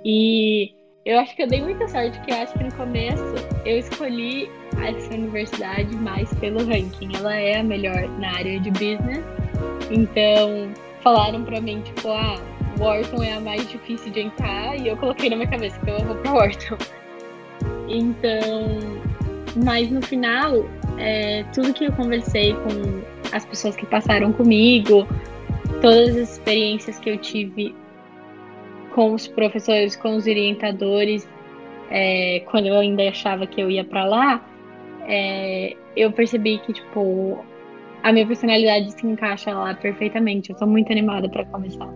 E 0.05 0.71
eu 1.09 1.17
acho 1.17 1.35
que 1.35 1.41
eu 1.41 1.47
dei 1.47 1.59
muita 1.59 1.87
sorte, 1.87 2.15
porque 2.19 2.31
eu 2.31 2.37
acho 2.37 2.53
que 2.53 2.63
no 2.63 2.71
começo 2.73 3.23
eu 3.65 3.79
escolhi 3.79 4.47
essa 4.79 5.11
universidade 5.11 5.95
mais 5.95 6.31
pelo 6.35 6.63
ranking. 6.63 7.09
Ela 7.15 7.35
é 7.35 7.59
a 7.59 7.63
melhor 7.63 8.07
na 8.19 8.31
área 8.35 8.59
de 8.59 8.69
business. 8.69 9.23
Então, 9.89 10.71
falaram 11.01 11.43
para 11.43 11.59
mim, 11.59 11.81
tipo, 11.81 12.09
ah, 12.09 12.39
Wharton 12.77 13.23
é 13.23 13.33
a 13.33 13.39
mais 13.39 13.67
difícil 13.67 14.11
de 14.11 14.19
entrar, 14.19 14.77
e 14.77 14.87
eu 14.87 14.97
coloquei 14.97 15.31
na 15.31 15.35
minha 15.35 15.49
cabeça 15.49 15.79
que 15.79 15.89
eu 15.89 15.97
vou 15.97 16.15
pra 16.17 16.31
Wharton. 16.31 16.77
Então, 17.87 18.79
mas 19.65 19.89
no 19.89 20.03
final, 20.03 20.63
é, 20.99 21.43
tudo 21.55 21.73
que 21.73 21.85
eu 21.85 21.91
conversei 21.93 22.53
com 22.53 23.01
as 23.35 23.43
pessoas 23.45 23.75
que 23.75 23.87
passaram 23.87 24.31
comigo, 24.31 25.07
todas 25.81 26.15
as 26.15 26.33
experiências 26.33 26.99
que 26.99 27.09
eu 27.09 27.17
tive 27.17 27.73
com 28.99 29.13
os 29.13 29.29
professores, 29.29 29.95
com 29.95 30.17
os 30.17 30.27
orientadores, 30.27 31.25
é, 31.89 32.41
quando 32.51 32.67
eu 32.67 32.77
ainda 32.77 33.07
achava 33.07 33.47
que 33.47 33.61
eu 33.61 33.71
ia 33.71 33.85
para 33.85 34.03
lá, 34.03 34.45
é, 35.07 35.73
eu 35.95 36.11
percebi 36.11 36.57
que 36.57 36.73
tipo 36.73 37.39
a 38.03 38.11
minha 38.11 38.27
personalidade 38.27 38.91
se 38.91 39.07
encaixa 39.07 39.53
lá 39.53 39.73
perfeitamente. 39.73 40.49
Eu 40.49 40.57
tô 40.57 40.67
muito 40.67 40.91
animada 40.91 41.29
para 41.29 41.45
começar. 41.45 41.87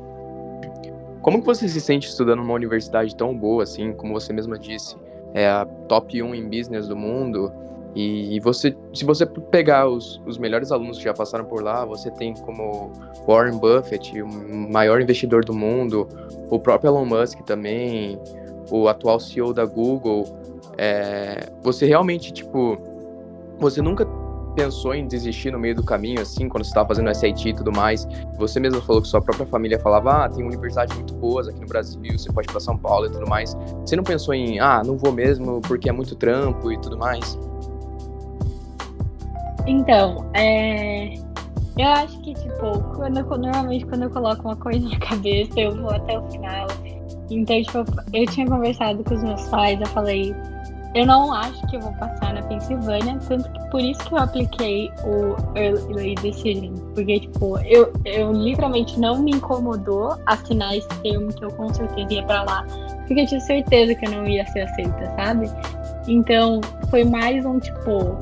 Como 1.21 1.41
que 1.41 1.45
você 1.45 1.67
se 1.67 1.81
sente 1.81 2.07
estudando 2.07 2.39
numa 2.39 2.53
universidade 2.53 3.13
tão 3.17 3.35
boa 3.35 3.63
assim, 3.63 3.91
como 3.91 4.13
você 4.13 4.31
mesma 4.31 4.57
disse, 4.57 4.95
é 5.33 5.45
a 5.45 5.65
top 5.89 6.23
1 6.23 6.33
em 6.33 6.47
business 6.47 6.87
do 6.87 6.95
mundo? 6.95 7.51
E 7.95 8.39
você, 8.39 8.75
se 8.93 9.05
você 9.05 9.25
pegar 9.25 9.87
os, 9.87 10.19
os 10.25 10.39
melhores 10.39 10.71
alunos 10.71 10.97
que 10.97 11.03
já 11.03 11.13
passaram 11.13 11.45
por 11.45 11.61
lá, 11.61 11.85
você 11.85 12.09
tem 12.09 12.33
como 12.33 12.91
Warren 13.27 13.57
Buffett, 13.57 14.19
o 14.21 14.27
maior 14.27 14.99
investidor 14.99 15.45
do 15.45 15.53
mundo, 15.53 16.07
o 16.49 16.59
próprio 16.59 16.89
Elon 16.89 17.05
Musk 17.05 17.41
também, 17.41 18.19
o 18.71 18.87
atual 18.87 19.19
CEO 19.19 19.53
da 19.53 19.65
Google. 19.65 20.25
É, 20.75 21.51
você 21.61 21.85
realmente, 21.85 22.33
tipo, 22.33 22.77
você 23.59 23.79
nunca 23.79 24.07
pensou 24.55 24.93
em 24.93 25.07
desistir 25.07 25.51
no 25.51 25.59
meio 25.59 25.75
do 25.75 25.83
caminho, 25.83 26.21
assim, 26.21 26.47
quando 26.47 26.63
você 26.63 26.69
estava 26.69 26.87
fazendo 26.87 27.13
SAT 27.13 27.45
e 27.45 27.53
tudo 27.53 27.71
mais? 27.71 28.07
Você 28.37 28.59
mesmo 28.59 28.81
falou 28.81 29.01
que 29.01 29.07
sua 29.07 29.21
própria 29.21 29.45
família 29.45 29.79
falava, 29.79 30.25
ah, 30.25 30.29
tem 30.29 30.43
universidades 30.43 30.95
muito 30.95 31.13
boas 31.15 31.47
aqui 31.47 31.59
no 31.59 31.67
Brasil, 31.67 31.99
você 32.17 32.31
pode 32.31 32.47
ir 32.47 32.51
para 32.51 32.59
São 32.59 32.77
Paulo 32.77 33.05
e 33.05 33.11
tudo 33.11 33.27
mais. 33.27 33.55
Você 33.85 33.95
não 33.95 34.03
pensou 34.03 34.33
em, 34.33 34.59
ah, 34.59 34.81
não 34.83 34.97
vou 34.97 35.11
mesmo 35.11 35.61
porque 35.61 35.89
é 35.89 35.91
muito 35.91 36.15
trampo 36.15 36.71
e 36.71 36.79
tudo 36.79 36.97
mais? 36.97 37.37
Então, 39.65 40.29
é... 40.33 41.13
eu 41.77 41.87
acho 41.87 42.19
que, 42.21 42.33
tipo, 42.33 42.79
quando 42.95 43.19
eu, 43.19 43.37
normalmente 43.37 43.85
quando 43.85 44.03
eu 44.03 44.09
coloco 44.09 44.41
uma 44.43 44.55
coisa 44.55 44.87
na 44.87 44.99
cabeça, 45.05 45.59
eu 45.59 45.75
vou 45.75 45.91
até 45.91 46.17
o 46.17 46.29
final. 46.31 46.67
Então, 47.29 47.61
tipo, 47.61 47.85
eu 48.13 48.25
tinha 48.27 48.47
conversado 48.47 49.03
com 49.03 49.13
os 49.13 49.23
meus 49.23 49.47
pais, 49.47 49.79
eu 49.79 49.87
falei, 49.87 50.35
eu 50.95 51.07
não 51.07 51.33
acho 51.33 51.65
que 51.67 51.75
eu 51.75 51.81
vou 51.81 51.91
passar 51.93 52.35
na 52.35 52.43
Pensilvânia, 52.43 53.17
tanto 53.27 53.51
que 53.51 53.69
por 53.71 53.81
isso 53.81 53.99
que 54.05 54.13
eu 54.13 54.19
apliquei 54.19 54.91
o 55.03 55.35
Early 55.57 56.13
Decision. 56.15 56.75
Porque, 56.93 57.21
tipo, 57.21 57.57
eu, 57.61 57.91
eu 58.05 58.31
literalmente 58.31 58.99
não 58.99 59.19
me 59.19 59.31
incomodou 59.31 60.15
assinar 60.27 60.77
esse 60.77 60.87
termo 61.01 61.33
que 61.33 61.43
eu 61.43 61.49
com 61.51 61.73
certeza 61.73 62.13
ia 62.13 62.23
pra 62.23 62.43
lá. 62.43 62.63
Porque 63.07 63.21
eu 63.21 63.27
tinha 63.27 63.41
certeza 63.41 63.95
que 63.95 64.05
eu 64.05 64.11
não 64.11 64.27
ia 64.27 64.45
ser 64.47 64.61
aceita, 64.61 65.11
sabe? 65.15 65.49
Então, 66.07 66.61
foi 66.91 67.03
mais 67.03 67.43
um, 67.43 67.59
tipo, 67.59 68.15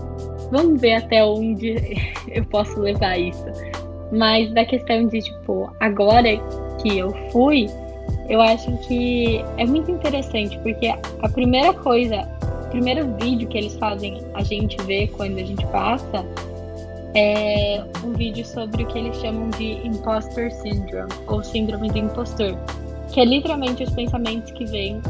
vamos 0.51 0.79
ver 0.81 0.96
até 0.96 1.24
onde 1.24 1.75
eu 2.29 2.46
posso 2.46 2.79
levar 2.79 3.17
isso. 3.17 3.46
Mas 4.12 4.53
da 4.53 4.65
questão 4.65 5.08
de, 5.08 5.22
tipo, 5.22 5.74
agora 5.79 6.38
que 6.81 6.98
eu 6.98 7.12
fui, 7.31 7.67
eu 8.29 8.41
acho 8.41 8.72
que 8.88 9.43
é 9.58 9.65
muito 9.65 9.89
interessante, 9.89 10.58
porque 10.60 10.88
a 10.88 11.29
primeira 11.29 11.74
coisa, 11.74 12.27
o 12.65 12.70
primeiro 12.70 13.15
vídeo 13.15 13.48
que 13.48 13.58
eles 13.58 13.75
fazem 13.77 14.22
a 14.34 14.43
gente 14.43 14.81
ver 14.84 15.08
quando 15.12 15.38
a 15.38 15.43
gente 15.43 15.65
passa 15.67 16.25
é 17.13 17.84
um 18.03 18.13
vídeo 18.13 18.46
sobre 18.46 18.84
o 18.84 18.88
que 18.88 18.98
eles 18.98 19.17
chamam 19.17 19.50
de 19.51 19.86
imposter 19.86 20.51
syndrome, 20.53 21.12
ou 21.27 21.43
síndrome 21.43 21.89
do 21.89 21.98
impostor, 21.98 22.58
que 23.12 23.20
é 23.20 23.25
literalmente 23.25 23.84
os 23.84 23.89
pensamentos 23.91 24.51
que 24.51 24.65
vêm, 24.65 25.01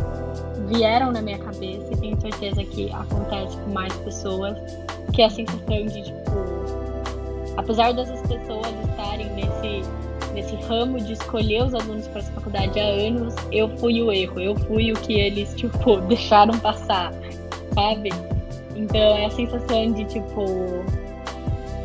vieram 0.68 1.12
na 1.12 1.22
minha 1.22 1.38
cabeça 1.38 1.94
e 1.94 1.98
tenho 1.98 2.20
certeza 2.20 2.64
que 2.64 2.92
acontece 2.92 3.58
com 3.58 3.72
mais 3.72 3.94
pessoas, 3.98 4.58
que 5.14 5.22
é 5.22 5.26
a 5.26 5.30
sensação 5.30 5.86
de, 5.86 6.04
tipo, 6.04 6.22
apesar 7.58 7.94
dessas 7.94 8.22
pessoas 8.22 8.68
estarem 8.90 9.28
nesse, 9.34 9.90
nesse 10.34 10.56
ramo 10.68 11.00
de 11.00 11.14
escolher 11.14 11.64
os 11.64 11.74
alunos 11.74 12.08
para 12.08 12.20
essa 12.20 12.32
faculdade 12.32 12.80
há 12.80 12.84
anos, 12.84 13.36
eu 13.52 13.70
fui 13.78 14.02
o 14.02 14.12
erro, 14.12 14.40
eu 14.40 14.56
fui 14.56 14.92
o 14.92 14.96
que 14.96 15.14
eles, 15.14 15.54
tipo, 15.56 15.98
deixaram 16.02 16.58
passar, 16.60 17.14
sabe? 17.74 18.10
Então 18.76 19.00
é 19.00 19.26
a 19.26 19.30
sensação 19.30 19.92
de, 19.92 20.06
tipo, 20.06 20.46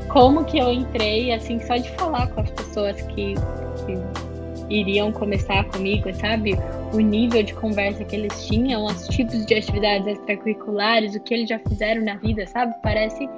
como 0.09 0.45
que 0.45 0.59
eu 0.59 0.73
entrei, 0.73 1.33
assim, 1.33 1.61
só 1.61 1.77
de 1.77 1.91
falar 1.91 2.29
com 2.29 2.41
as 2.41 2.51
pessoas 2.51 3.01
que, 3.03 3.35
que 3.35 4.26
iriam 4.69 5.13
começar 5.13 5.65
comigo, 5.65 6.13
sabe? 6.15 6.55
O 6.93 6.99
nível 6.99 7.43
de 7.43 7.55
conversa 7.55 8.05
que 8.05 8.17
eles 8.17 8.47
tinham, 8.47 8.85
os 8.85 9.09
tipos 9.09 9.45
de 9.47 9.55
atividades 9.55 10.07
extracurriculares, 10.07 11.15
o 11.15 11.21
que 11.21 11.35
eles 11.35 11.49
já 11.49 11.59
fizeram 11.59 12.05
na 12.05 12.17
vida, 12.17 12.47
sabe? 12.47 12.75
Parece 12.83 13.29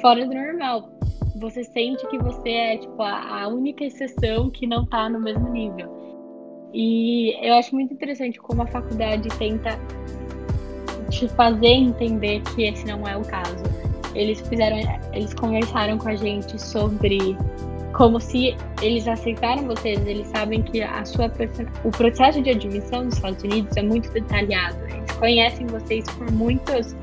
fora 0.00 0.26
do 0.26 0.34
normal. 0.34 0.88
Você 1.36 1.64
sente 1.64 2.06
que 2.08 2.18
você 2.18 2.48
é, 2.48 2.76
tipo, 2.78 3.02
a, 3.02 3.42
a 3.42 3.48
única 3.48 3.84
exceção 3.84 4.50
que 4.50 4.66
não 4.66 4.86
tá 4.86 5.08
no 5.08 5.20
mesmo 5.20 5.48
nível. 5.50 5.90
E 6.72 7.34
eu 7.46 7.54
acho 7.54 7.74
muito 7.74 7.92
interessante 7.92 8.38
como 8.38 8.62
a 8.62 8.66
faculdade 8.66 9.28
tenta 9.38 9.78
te 11.10 11.28
fazer 11.28 11.68
entender 11.68 12.42
que 12.42 12.64
esse 12.64 12.86
não 12.86 13.06
é 13.06 13.16
o 13.16 13.22
caso. 13.22 13.64
Eles 14.14 14.40
fizeram, 14.48 14.78
eles 15.12 15.32
conversaram 15.34 15.98
com 15.98 16.08
a 16.08 16.14
gente 16.14 16.60
sobre 16.60 17.36
como 17.96 18.20
se 18.20 18.54
eles 18.82 19.08
aceitaram 19.08 19.66
vocês, 19.66 20.06
eles 20.06 20.26
sabem 20.28 20.62
que 20.62 20.82
a 20.82 21.02
sua 21.06 21.32
o 21.82 21.90
processo 21.90 22.42
de 22.42 22.50
admissão 22.50 23.04
nos 23.04 23.14
Estados 23.14 23.42
Unidos 23.42 23.74
é 23.74 23.82
muito 23.82 24.10
detalhado. 24.12 24.76
Eles 24.84 25.12
conhecem 25.12 25.66
vocês 25.66 26.04
por 26.10 26.30
muitos 26.30 26.94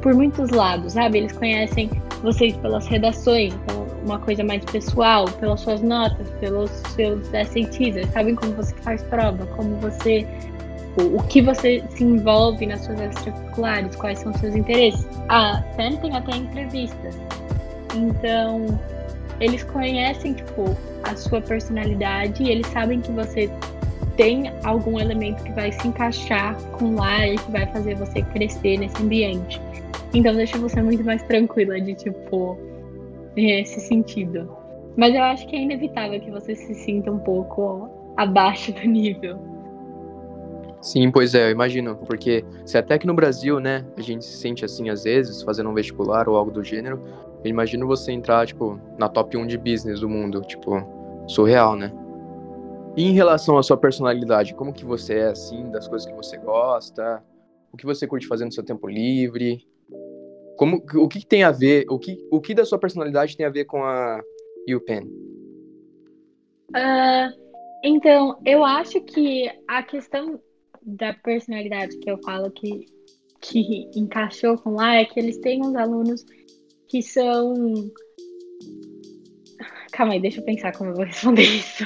por 0.00 0.14
muitos 0.14 0.50
lados, 0.50 0.94
sabe? 0.94 1.18
Eles 1.18 1.32
conhecem 1.32 1.90
vocês 2.22 2.56
pelas 2.56 2.86
redações, 2.86 3.54
então 3.54 3.86
uma 4.04 4.18
coisa 4.18 4.42
mais 4.42 4.64
pessoal, 4.64 5.26
pelas 5.40 5.60
suas 5.60 5.82
notas, 5.82 6.28
pelos 6.40 6.70
seus 6.94 7.26
SATs, 7.28 7.80
eles 7.80 8.10
sabem 8.10 8.34
como 8.34 8.52
você 8.52 8.74
faz 8.76 9.02
prova, 9.04 9.46
como 9.56 9.76
você 9.76 10.26
o, 10.98 11.22
que 11.24 11.42
você 11.42 11.82
se 11.90 12.04
envolve 12.04 12.64
nas 12.66 12.84
suas 12.84 13.00
extracurriculares, 13.00 13.96
quais 13.96 14.20
são 14.20 14.32
os 14.32 14.40
seus 14.40 14.54
interesses. 14.54 15.06
Ah, 15.28 15.62
tem 15.76 16.16
até 16.16 16.36
entrevistas. 16.36 17.18
Então, 17.94 18.66
eles 19.40 19.62
conhecem, 19.64 20.34
tipo, 20.34 20.76
a 21.02 21.16
sua 21.16 21.40
personalidade 21.40 22.42
e 22.42 22.50
eles 22.50 22.66
sabem 22.68 23.00
que 23.00 23.10
você 23.12 23.50
tem 24.16 24.52
algum 24.62 24.98
elemento 24.98 25.42
que 25.42 25.52
vai 25.52 25.72
se 25.72 25.86
encaixar 25.86 26.56
com 26.72 26.94
lá 26.94 27.26
e 27.26 27.36
que 27.36 27.50
vai 27.50 27.66
fazer 27.66 27.96
você 27.96 28.22
crescer 28.22 28.78
nesse 28.78 29.02
ambiente. 29.02 29.60
Então 30.12 30.34
deixa 30.34 30.56
você 30.58 30.80
muito 30.80 31.02
mais 31.04 31.22
tranquila 31.24 31.80
de, 31.80 31.94
tipo, 31.94 32.56
esse 33.36 33.80
sentido. 33.80 34.48
Mas 34.96 35.14
eu 35.14 35.22
acho 35.22 35.46
que 35.48 35.56
é 35.56 35.62
inevitável 35.62 36.20
que 36.20 36.30
você 36.30 36.54
se 36.54 36.74
sinta 36.74 37.10
um 37.10 37.18
pouco 37.18 37.90
abaixo 38.16 38.72
do 38.72 38.86
nível. 38.86 39.38
Sim, 40.80 41.10
pois 41.10 41.34
é, 41.34 41.46
eu 41.46 41.50
imagino, 41.50 41.96
porque 41.96 42.44
se 42.66 42.76
até 42.76 42.98
que 42.98 43.06
no 43.06 43.14
Brasil, 43.14 43.58
né, 43.58 43.84
a 43.96 44.02
gente 44.02 44.24
se 44.24 44.36
sente 44.36 44.64
assim 44.64 44.90
às 44.90 45.04
vezes, 45.04 45.42
fazendo 45.42 45.70
um 45.70 45.74
vestibular 45.74 46.28
ou 46.28 46.36
algo 46.36 46.50
do 46.50 46.62
gênero, 46.62 47.02
eu 47.44 47.50
imagino 47.50 47.86
você 47.86 48.10
entrar, 48.10 48.46
tipo, 48.46 48.80
na 48.98 49.08
top 49.08 49.36
1 49.36 49.46
de 49.46 49.58
business 49.58 50.00
do 50.00 50.08
mundo, 50.08 50.40
tipo, 50.40 50.82
surreal, 51.28 51.76
né? 51.76 51.92
E 52.96 53.04
em 53.04 53.12
relação 53.12 53.58
à 53.58 53.62
sua 53.62 53.76
personalidade, 53.76 54.54
como 54.54 54.72
que 54.72 54.84
você 54.84 55.18
é, 55.18 55.28
assim, 55.28 55.70
das 55.70 55.86
coisas 55.86 56.08
que 56.08 56.14
você 56.14 56.38
gosta? 56.38 57.22
O 57.70 57.76
que 57.76 57.84
você 57.84 58.06
curte 58.06 58.26
fazer 58.26 58.44
no 58.46 58.52
seu 58.52 58.64
tempo 58.64 58.88
livre? 58.88 59.66
Como, 60.56 60.82
o 60.94 61.08
que 61.08 61.26
tem 61.26 61.42
a 61.42 61.50
ver, 61.50 61.84
o 61.90 61.98
que, 61.98 62.16
o 62.30 62.40
que 62.40 62.54
da 62.54 62.64
sua 62.64 62.78
personalidade 62.78 63.36
tem 63.36 63.44
a 63.44 63.50
ver 63.50 63.66
com 63.66 63.82
a 63.82 64.22
UPenn? 64.68 65.04
Uh, 66.70 67.30
então, 67.82 68.40
eu 68.46 68.64
acho 68.64 69.00
que 69.02 69.50
a 69.68 69.82
questão 69.82 70.40
da 70.80 71.12
personalidade 71.12 71.98
que 71.98 72.10
eu 72.10 72.18
falo 72.22 72.50
que, 72.50 72.86
que 73.40 73.90
encaixou 73.94 74.56
com 74.56 74.76
lá 74.76 74.94
é 74.94 75.04
que 75.04 75.18
eles 75.18 75.36
têm 75.38 75.60
uns 75.60 75.74
alunos 75.74 76.24
que 76.94 77.02
são. 77.02 77.74
Calma 79.92 80.12
aí, 80.12 80.20
deixa 80.20 80.40
eu 80.40 80.44
pensar 80.44 80.70
como 80.76 80.90
eu 80.90 80.94
vou 80.94 81.04
responder 81.04 81.42
isso. 81.42 81.84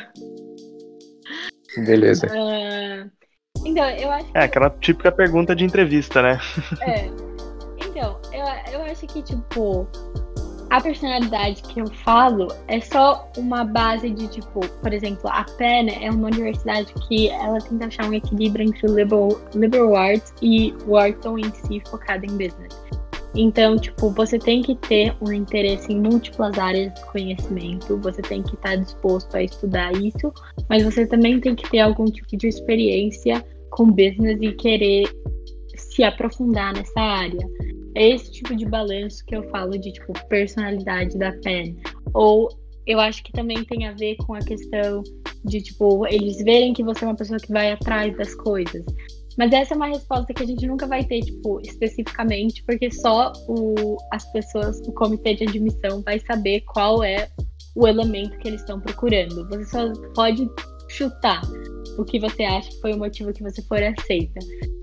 Beleza. 1.79 2.27
Uh, 2.27 3.11
então, 3.65 3.89
eu 3.89 4.11
acho 4.11 4.27
É 4.35 4.45
aquela 4.45 4.69
típica 4.69 5.11
pergunta 5.11 5.57
de 5.57 5.65
entrevista, 5.65 6.21
né? 6.21 6.39
É. 6.83 7.07
Então, 7.87 8.21
eu, 8.33 8.75
eu 8.75 8.83
acho 8.83 9.07
que, 9.07 9.23
tipo, 9.23 9.89
a 10.69 10.81
personalidade 10.81 11.63
que 11.63 11.81
eu 11.81 11.87
falo 11.87 12.49
é 12.69 12.79
só 12.81 13.31
uma 13.39 13.65
base 13.65 14.11
de, 14.11 14.29
tipo, 14.29 14.61
por 14.61 14.93
exemplo, 14.93 15.31
a 15.31 15.45
Penn 15.57 15.89
é 15.89 16.11
uma 16.11 16.29
universidade 16.29 16.93
que 17.09 17.31
ela 17.31 17.59
tenta 17.59 17.87
achar 17.87 18.07
um 18.07 18.13
equilíbrio 18.13 18.69
entre 18.69 18.91
o 18.91 18.95
liberal, 18.95 19.41
liberal 19.55 19.97
arts 19.97 20.35
e 20.43 20.75
o 20.87 20.93
Wharton 20.93 21.39
em 21.39 21.51
si 21.55 21.83
focado 21.89 22.27
em 22.27 22.37
business. 22.37 22.98
Então, 23.35 23.77
tipo, 23.77 24.11
você 24.11 24.39
tem 24.39 24.63
que 24.63 24.75
ter 24.75 25.15
um 25.21 25.33
interesse 25.33 25.93
em 25.93 26.01
múltiplas 26.01 26.59
áreas 26.59 26.93
de 26.95 27.05
conhecimento, 27.07 27.99
você 27.99 28.23
tem 28.23 28.43
que 28.43 28.55
estar 28.55 28.77
disposto 28.77 29.35
a 29.37 29.43
estudar 29.43 29.93
isso, 29.93 30.33
mas 30.69 30.83
você 30.83 31.07
também 31.07 31.41
tem 31.41 31.55
que 31.55 31.69
ter 31.71 31.81
algum 31.81 32.07
tipo 32.07 32.37
de 32.37 32.49
experiência 32.49 33.45
com 33.71 33.91
business 33.91 34.39
e 34.41 34.53
querer 34.53 35.05
se 35.77 36.03
aprofundar 36.03 36.75
nessa 36.75 37.01
área. 37.01 37.47
É 37.95 38.11
esse 38.11 38.31
tipo 38.33 38.55
de 38.57 38.65
balanço 38.65 39.25
que 39.27 39.37
eu 39.37 39.43
falo 39.51 39.79
de 39.79 39.93
tipo 39.93 40.13
personalidade 40.29 41.19
da 41.19 41.33
PEN. 41.33 41.77
Ou 42.15 42.49
eu 42.87 42.99
acho 42.99 43.23
que 43.23 43.33
também 43.33 43.65
tem 43.65 43.87
a 43.87 43.93
ver 43.93 44.17
com 44.17 44.35
a 44.35 44.39
questão 44.39 45.03
de 45.45 45.61
tipo 45.61 46.07
eles 46.07 46.39
verem 46.39 46.73
que 46.73 46.83
você 46.83 47.05
é 47.05 47.09
uma 47.09 47.17
pessoa 47.17 47.39
que 47.39 47.53
vai 47.53 47.73
atrás 47.73 48.17
das 48.17 48.35
coisas. 48.35 48.85
Mas 49.39 49.53
essa 49.53 49.75
é 49.75 49.77
uma 49.77 49.87
resposta 49.87 50.35
que 50.35 50.43
a 50.43 50.47
gente 50.47 50.67
nunca 50.67 50.87
vai 50.87 51.05
ter, 51.05 51.21
tipo, 51.21 51.61
especificamente, 51.61 52.65
porque 52.65 52.91
só 52.91 53.33
o, 53.47 53.97
as 54.13 54.25
pessoas, 54.33 54.81
o 54.81 54.93
comitê 54.93 55.35
de 55.35 55.45
admissão 55.45 56.03
vai 56.03 56.19
saber 56.19 56.63
qual 56.63 57.05
é 57.05 57.29
o 57.77 57.87
elemento 57.87 58.37
que 58.39 58.49
eles 58.49 58.61
estão 58.61 58.81
procurando. 58.81 59.49
Você 59.49 59.65
só 59.67 59.93
pode 60.15 60.45
chutar 60.89 61.41
o 61.99 62.05
que 62.05 62.19
você 62.19 62.45
acha 62.45 62.71
que 62.71 62.81
foi 62.81 62.95
o 62.95 62.99
motivo 62.99 63.33
que 63.33 63.43
você 63.43 63.61
for 63.63 63.83
aceita. 63.83 64.39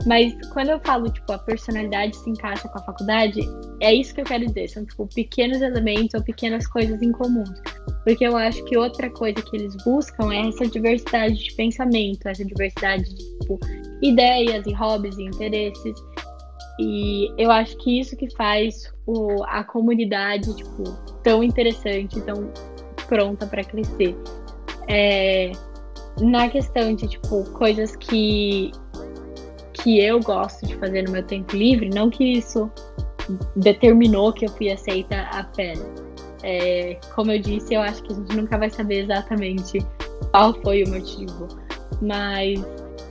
Mas 0.06 0.36
quando 0.54 0.70
eu 0.70 0.80
falo, 0.82 1.10
tipo, 1.10 1.32
a 1.32 1.40
personalidade 1.40 2.16
se 2.16 2.30
encaixa 2.30 2.68
com 2.68 2.78
a 2.78 2.84
faculdade, 2.84 3.40
é 3.82 3.94
isso 3.94 4.14
que 4.14 4.22
eu 4.22 4.26
quero 4.26 4.46
dizer. 4.46 4.68
São, 4.70 4.86
tipo, 4.86 5.08
pequenos 5.08 5.62
elementos 5.62 6.14
ou 6.14 6.22
pequenas 6.22 6.68
coisas 6.68 7.02
em 7.02 7.12
comum. 7.14 7.46
Porque 8.04 8.28
eu 8.28 8.36
acho 8.36 8.64
que 8.66 8.78
outra 8.78 9.10
coisa 9.10 9.42
que 9.42 9.56
eles 9.56 9.76
buscam 9.86 10.32
é 10.32 10.48
essa 10.50 10.68
diversidade 10.68 11.36
de 11.36 11.54
pensamento, 11.56 12.28
essa 12.28 12.44
diversidade 12.44 13.04
de, 13.04 13.40
tipo, 13.40 13.60
ideias 14.04 14.68
e 14.68 14.74
hobbies 14.74 15.18
e 15.18 15.24
interesses. 15.24 15.96
E 16.80 17.32
eu 17.38 17.50
acho 17.50 17.78
que 17.78 18.00
isso 18.00 18.18
que 18.18 18.30
faz 18.36 18.94
o, 19.08 19.42
a 19.46 19.64
comunidade, 19.64 20.54
tipo, 20.54 20.84
tão 21.24 21.42
interessante, 21.42 22.20
tão 22.22 22.52
pronta 23.08 23.48
para 23.48 23.64
crescer. 23.64 24.16
É, 24.90 25.52
na 26.22 26.50
questão 26.50 26.96
de, 26.96 27.08
tipo, 27.08 27.44
coisas 27.52 27.96
que, 27.96 28.72
que 29.74 30.00
eu 30.00 30.20
gosto 30.20 30.66
de 30.66 30.76
fazer 30.76 31.04
no 31.04 31.12
meu 31.12 31.24
tempo 31.24 31.56
livre, 31.56 31.90
não 31.90 32.10
que 32.10 32.24
isso 32.24 32.72
determinou 33.56 34.32
que 34.34 34.46
eu 34.46 34.50
fui 34.50 34.72
aceita 34.72 35.22
a 35.32 35.44
pena. 35.44 35.84
É, 36.44 37.00
como 37.16 37.32
eu 37.32 37.40
disse, 37.40 37.74
eu 37.74 37.82
acho 37.82 38.04
que 38.04 38.14
a 38.14 38.16
gente 38.16 38.36
nunca 38.36 38.58
vai 38.58 38.70
saber 38.70 39.04
exatamente 39.04 39.80
qual 40.32 40.54
foi 40.62 40.84
o 40.84 40.90
motivo. 40.90 41.48
Mas 42.02 42.64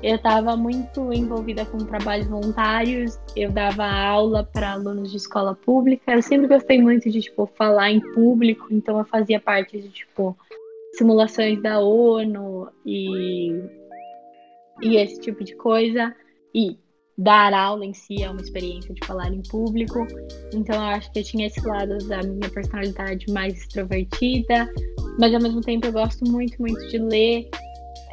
eu 0.02 0.16
estava 0.16 0.54
muito 0.56 1.12
envolvida 1.12 1.64
com 1.64 1.78
trabalhos 1.78 2.26
voluntários, 2.26 3.18
eu 3.34 3.50
dava 3.50 3.86
aula 3.86 4.44
para 4.44 4.72
alunos 4.72 5.10
de 5.10 5.16
escola 5.16 5.54
pública. 5.54 6.12
Eu 6.12 6.22
sempre 6.22 6.46
gostei 6.46 6.80
muito 6.80 7.10
de 7.10 7.22
tipo 7.22 7.50
falar 7.56 7.90
em 7.90 8.00
público, 8.12 8.66
então 8.70 8.98
eu 8.98 9.04
fazia 9.06 9.40
parte 9.40 9.80
de 9.80 9.88
tipo 9.88 10.36
simulações 10.96 11.60
da 11.62 11.80
ONU 11.80 12.68
e, 12.86 13.50
e 14.82 14.96
esse 14.96 15.20
tipo 15.20 15.44
de 15.44 15.54
coisa. 15.56 16.14
E 16.54 16.78
dar 17.16 17.54
aula 17.54 17.84
em 17.84 17.94
si 17.94 18.22
é 18.22 18.30
uma 18.30 18.40
experiência 18.40 18.92
de 18.92 19.06
falar 19.06 19.32
em 19.32 19.42
público. 19.42 20.06
Então 20.52 20.76
eu 20.76 20.82
acho 20.82 21.12
que 21.12 21.20
eu 21.20 21.24
tinha 21.24 21.46
esse 21.46 21.64
lado 21.66 21.98
da 22.08 22.22
minha 22.22 22.50
personalidade 22.50 23.32
mais 23.32 23.54
extrovertida, 23.54 24.68
mas 25.18 25.32
ao 25.34 25.40
mesmo 25.40 25.60
tempo 25.60 25.86
eu 25.86 25.92
gosto 25.92 26.24
muito, 26.30 26.60
muito 26.60 26.86
de 26.88 26.98
ler. 26.98 27.48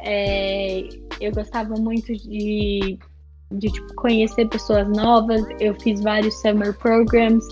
É, 0.04 0.82
eu 1.20 1.32
gostava 1.32 1.74
muito 1.74 2.12
de, 2.12 2.98
de 3.52 3.68
tipo, 3.68 3.94
conhecer 3.94 4.48
pessoas 4.48 4.88
novas. 4.88 5.42
Eu 5.60 5.74
fiz 5.80 6.00
vários 6.00 6.40
summer 6.40 6.76
programs 6.78 7.44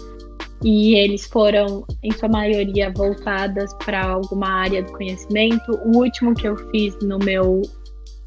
e 0.63 0.95
eles 0.95 1.27
foram, 1.27 1.85
em 2.03 2.13
sua 2.13 2.29
maioria, 2.29 2.93
voltadas 2.95 3.73
para 3.75 4.05
alguma 4.05 4.49
área 4.49 4.83
do 4.83 4.93
conhecimento. 4.93 5.73
O 5.87 5.99
último 5.99 6.35
que 6.35 6.47
eu 6.47 6.57
fiz 6.71 6.97
no 7.03 7.19
meu 7.19 7.63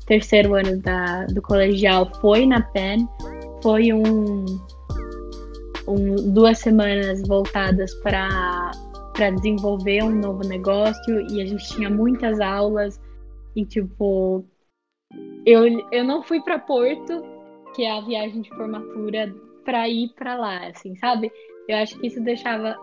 terceiro 0.07 0.55
ano 0.55 0.77
da, 0.81 1.25
do 1.27 1.41
colegial 1.41 2.09
foi 2.19 2.45
na 2.45 2.61
PEN, 2.61 3.07
foi 3.61 3.93
um, 3.93 4.45
um 5.87 6.33
duas 6.33 6.59
semanas 6.59 7.21
voltadas 7.27 7.93
para 7.95 8.71
para 9.13 9.29
desenvolver 9.29 10.03
um 10.03 10.09
novo 10.09 10.39
negócio 10.39 11.21
e 11.29 11.39
a 11.39 11.45
gente 11.45 11.63
tinha 11.69 11.87
muitas 11.87 12.39
aulas 12.39 12.99
e 13.55 13.63
tipo 13.63 14.43
eu, 15.45 15.65
eu 15.91 16.03
não 16.03 16.23
fui 16.23 16.41
para 16.41 16.57
Porto, 16.57 17.23
que 17.75 17.83
é 17.83 17.91
a 17.91 18.01
viagem 18.01 18.41
de 18.41 18.49
formatura, 18.49 19.33
para 19.65 19.87
ir 19.89 20.09
para 20.15 20.35
lá, 20.35 20.67
assim, 20.67 20.95
sabe? 20.95 21.31
Eu 21.67 21.77
acho 21.77 21.97
que 21.99 22.07
isso 22.07 22.19
deixava 22.21 22.77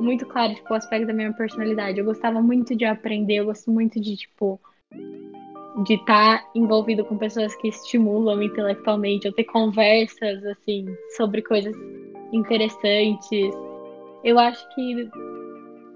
muito 0.00 0.24
claro, 0.26 0.54
tipo, 0.54 0.72
o 0.72 0.76
aspecto 0.76 1.06
da 1.06 1.12
minha 1.12 1.32
personalidade. 1.32 1.98
Eu 1.98 2.04
gostava 2.04 2.40
muito 2.40 2.76
de 2.76 2.84
aprender, 2.84 3.36
eu 3.36 3.46
gosto 3.46 3.70
muito 3.70 4.00
de, 4.00 4.16
tipo, 4.16 4.60
de 5.84 5.94
estar 5.94 6.38
tá 6.38 6.50
envolvido 6.54 7.04
com 7.04 7.18
pessoas 7.18 7.54
que 7.56 7.68
estimulam 7.68 8.42
intelectualmente, 8.42 9.26
eu 9.26 9.32
ter 9.32 9.44
conversas, 9.44 10.44
assim, 10.44 10.86
sobre 11.16 11.42
coisas 11.42 11.74
interessantes. 12.32 13.54
Eu 14.22 14.38
acho 14.38 14.68
que 14.74 15.10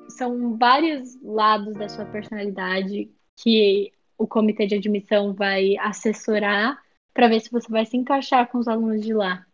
são 0.08 0.56
vários 0.56 1.20
lados 1.22 1.74
da 1.74 1.88
sua 1.88 2.04
personalidade 2.06 3.10
que 3.36 3.92
o 4.18 4.26
comitê 4.26 4.66
de 4.66 4.74
admissão 4.74 5.32
vai 5.34 5.76
assessorar 5.76 6.82
para 7.12 7.28
ver 7.28 7.40
se 7.40 7.50
você 7.50 7.70
vai 7.70 7.84
se 7.86 7.96
encaixar 7.96 8.48
com 8.48 8.58
os 8.58 8.66
alunos 8.66 9.02
de 9.02 9.12
lá. 9.12 9.44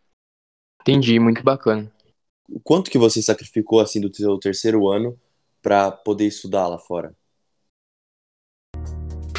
Entendi, 0.81 1.19
muito 1.19 1.43
bacana 1.43 1.91
o 2.53 2.61
quanto 2.61 2.91
que 2.91 2.99
você 2.99 3.23
sacrificou 3.23 3.81
assim 3.81 4.01
do 4.01 4.15
seu 4.15 4.39
terceiro 4.39 4.89
ano 4.89 5.19
para 5.63 5.91
poder 5.91 6.27
estudar 6.27 6.69
lá 6.69 6.79
fora? 6.79 7.15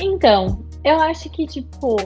Então, 0.02 0.68
eu 0.84 1.00
acho 1.00 1.30
que 1.30 1.46
tipo 1.46 1.98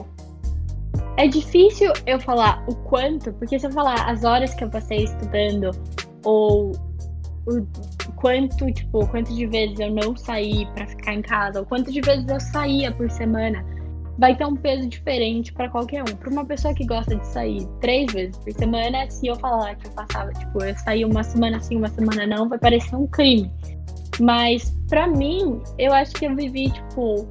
é 1.16 1.26
difícil 1.26 1.92
eu 2.06 2.20
falar 2.20 2.64
o 2.68 2.76
quanto, 2.76 3.32
porque 3.32 3.58
se 3.58 3.66
eu 3.66 3.72
falar 3.72 4.08
as 4.08 4.22
horas 4.22 4.54
que 4.54 4.62
eu 4.62 4.70
passei 4.70 5.04
estudando 5.04 5.70
ou 6.24 6.72
o 7.46 8.12
quanto, 8.16 8.70
tipo, 8.72 9.06
quanto 9.08 9.34
de 9.34 9.46
vezes 9.46 9.80
eu 9.80 9.90
não 9.90 10.16
saí 10.16 10.66
para 10.74 10.86
ficar 10.86 11.14
em 11.14 11.22
casa, 11.22 11.60
ou 11.60 11.66
quanto 11.66 11.90
de 11.90 12.00
vezes 12.00 12.28
eu 12.28 12.38
saía 12.38 12.92
por 12.92 13.10
semana, 13.10 13.64
vai 14.18 14.36
ter 14.36 14.44
um 14.44 14.56
peso 14.56 14.88
diferente 14.88 15.52
para 15.52 15.70
qualquer 15.70 16.02
um. 16.02 16.16
Para 16.16 16.30
uma 16.30 16.44
pessoa 16.44 16.74
que 16.74 16.84
gosta 16.84 17.14
de 17.14 17.26
sair 17.26 17.66
três 17.80 18.12
vezes 18.12 18.36
por 18.36 18.52
semana, 18.52 19.08
se 19.08 19.28
eu 19.28 19.36
falar 19.36 19.76
que 19.76 19.86
eu 19.86 19.92
passava, 19.92 20.32
tipo, 20.32 20.62
eu 20.62 20.76
saí 20.78 21.04
uma 21.04 21.22
semana 21.22 21.60
sim, 21.60 21.76
uma 21.76 21.88
semana 21.88 22.26
não, 22.26 22.48
vai 22.48 22.58
parecer 22.58 22.96
um 22.96 23.06
crime. 23.06 23.50
Mas 24.20 24.70
para 24.88 25.06
mim, 25.06 25.62
eu 25.78 25.92
acho 25.92 26.12
que 26.14 26.26
eu 26.26 26.34
vivi, 26.34 26.70
tipo, 26.70 27.28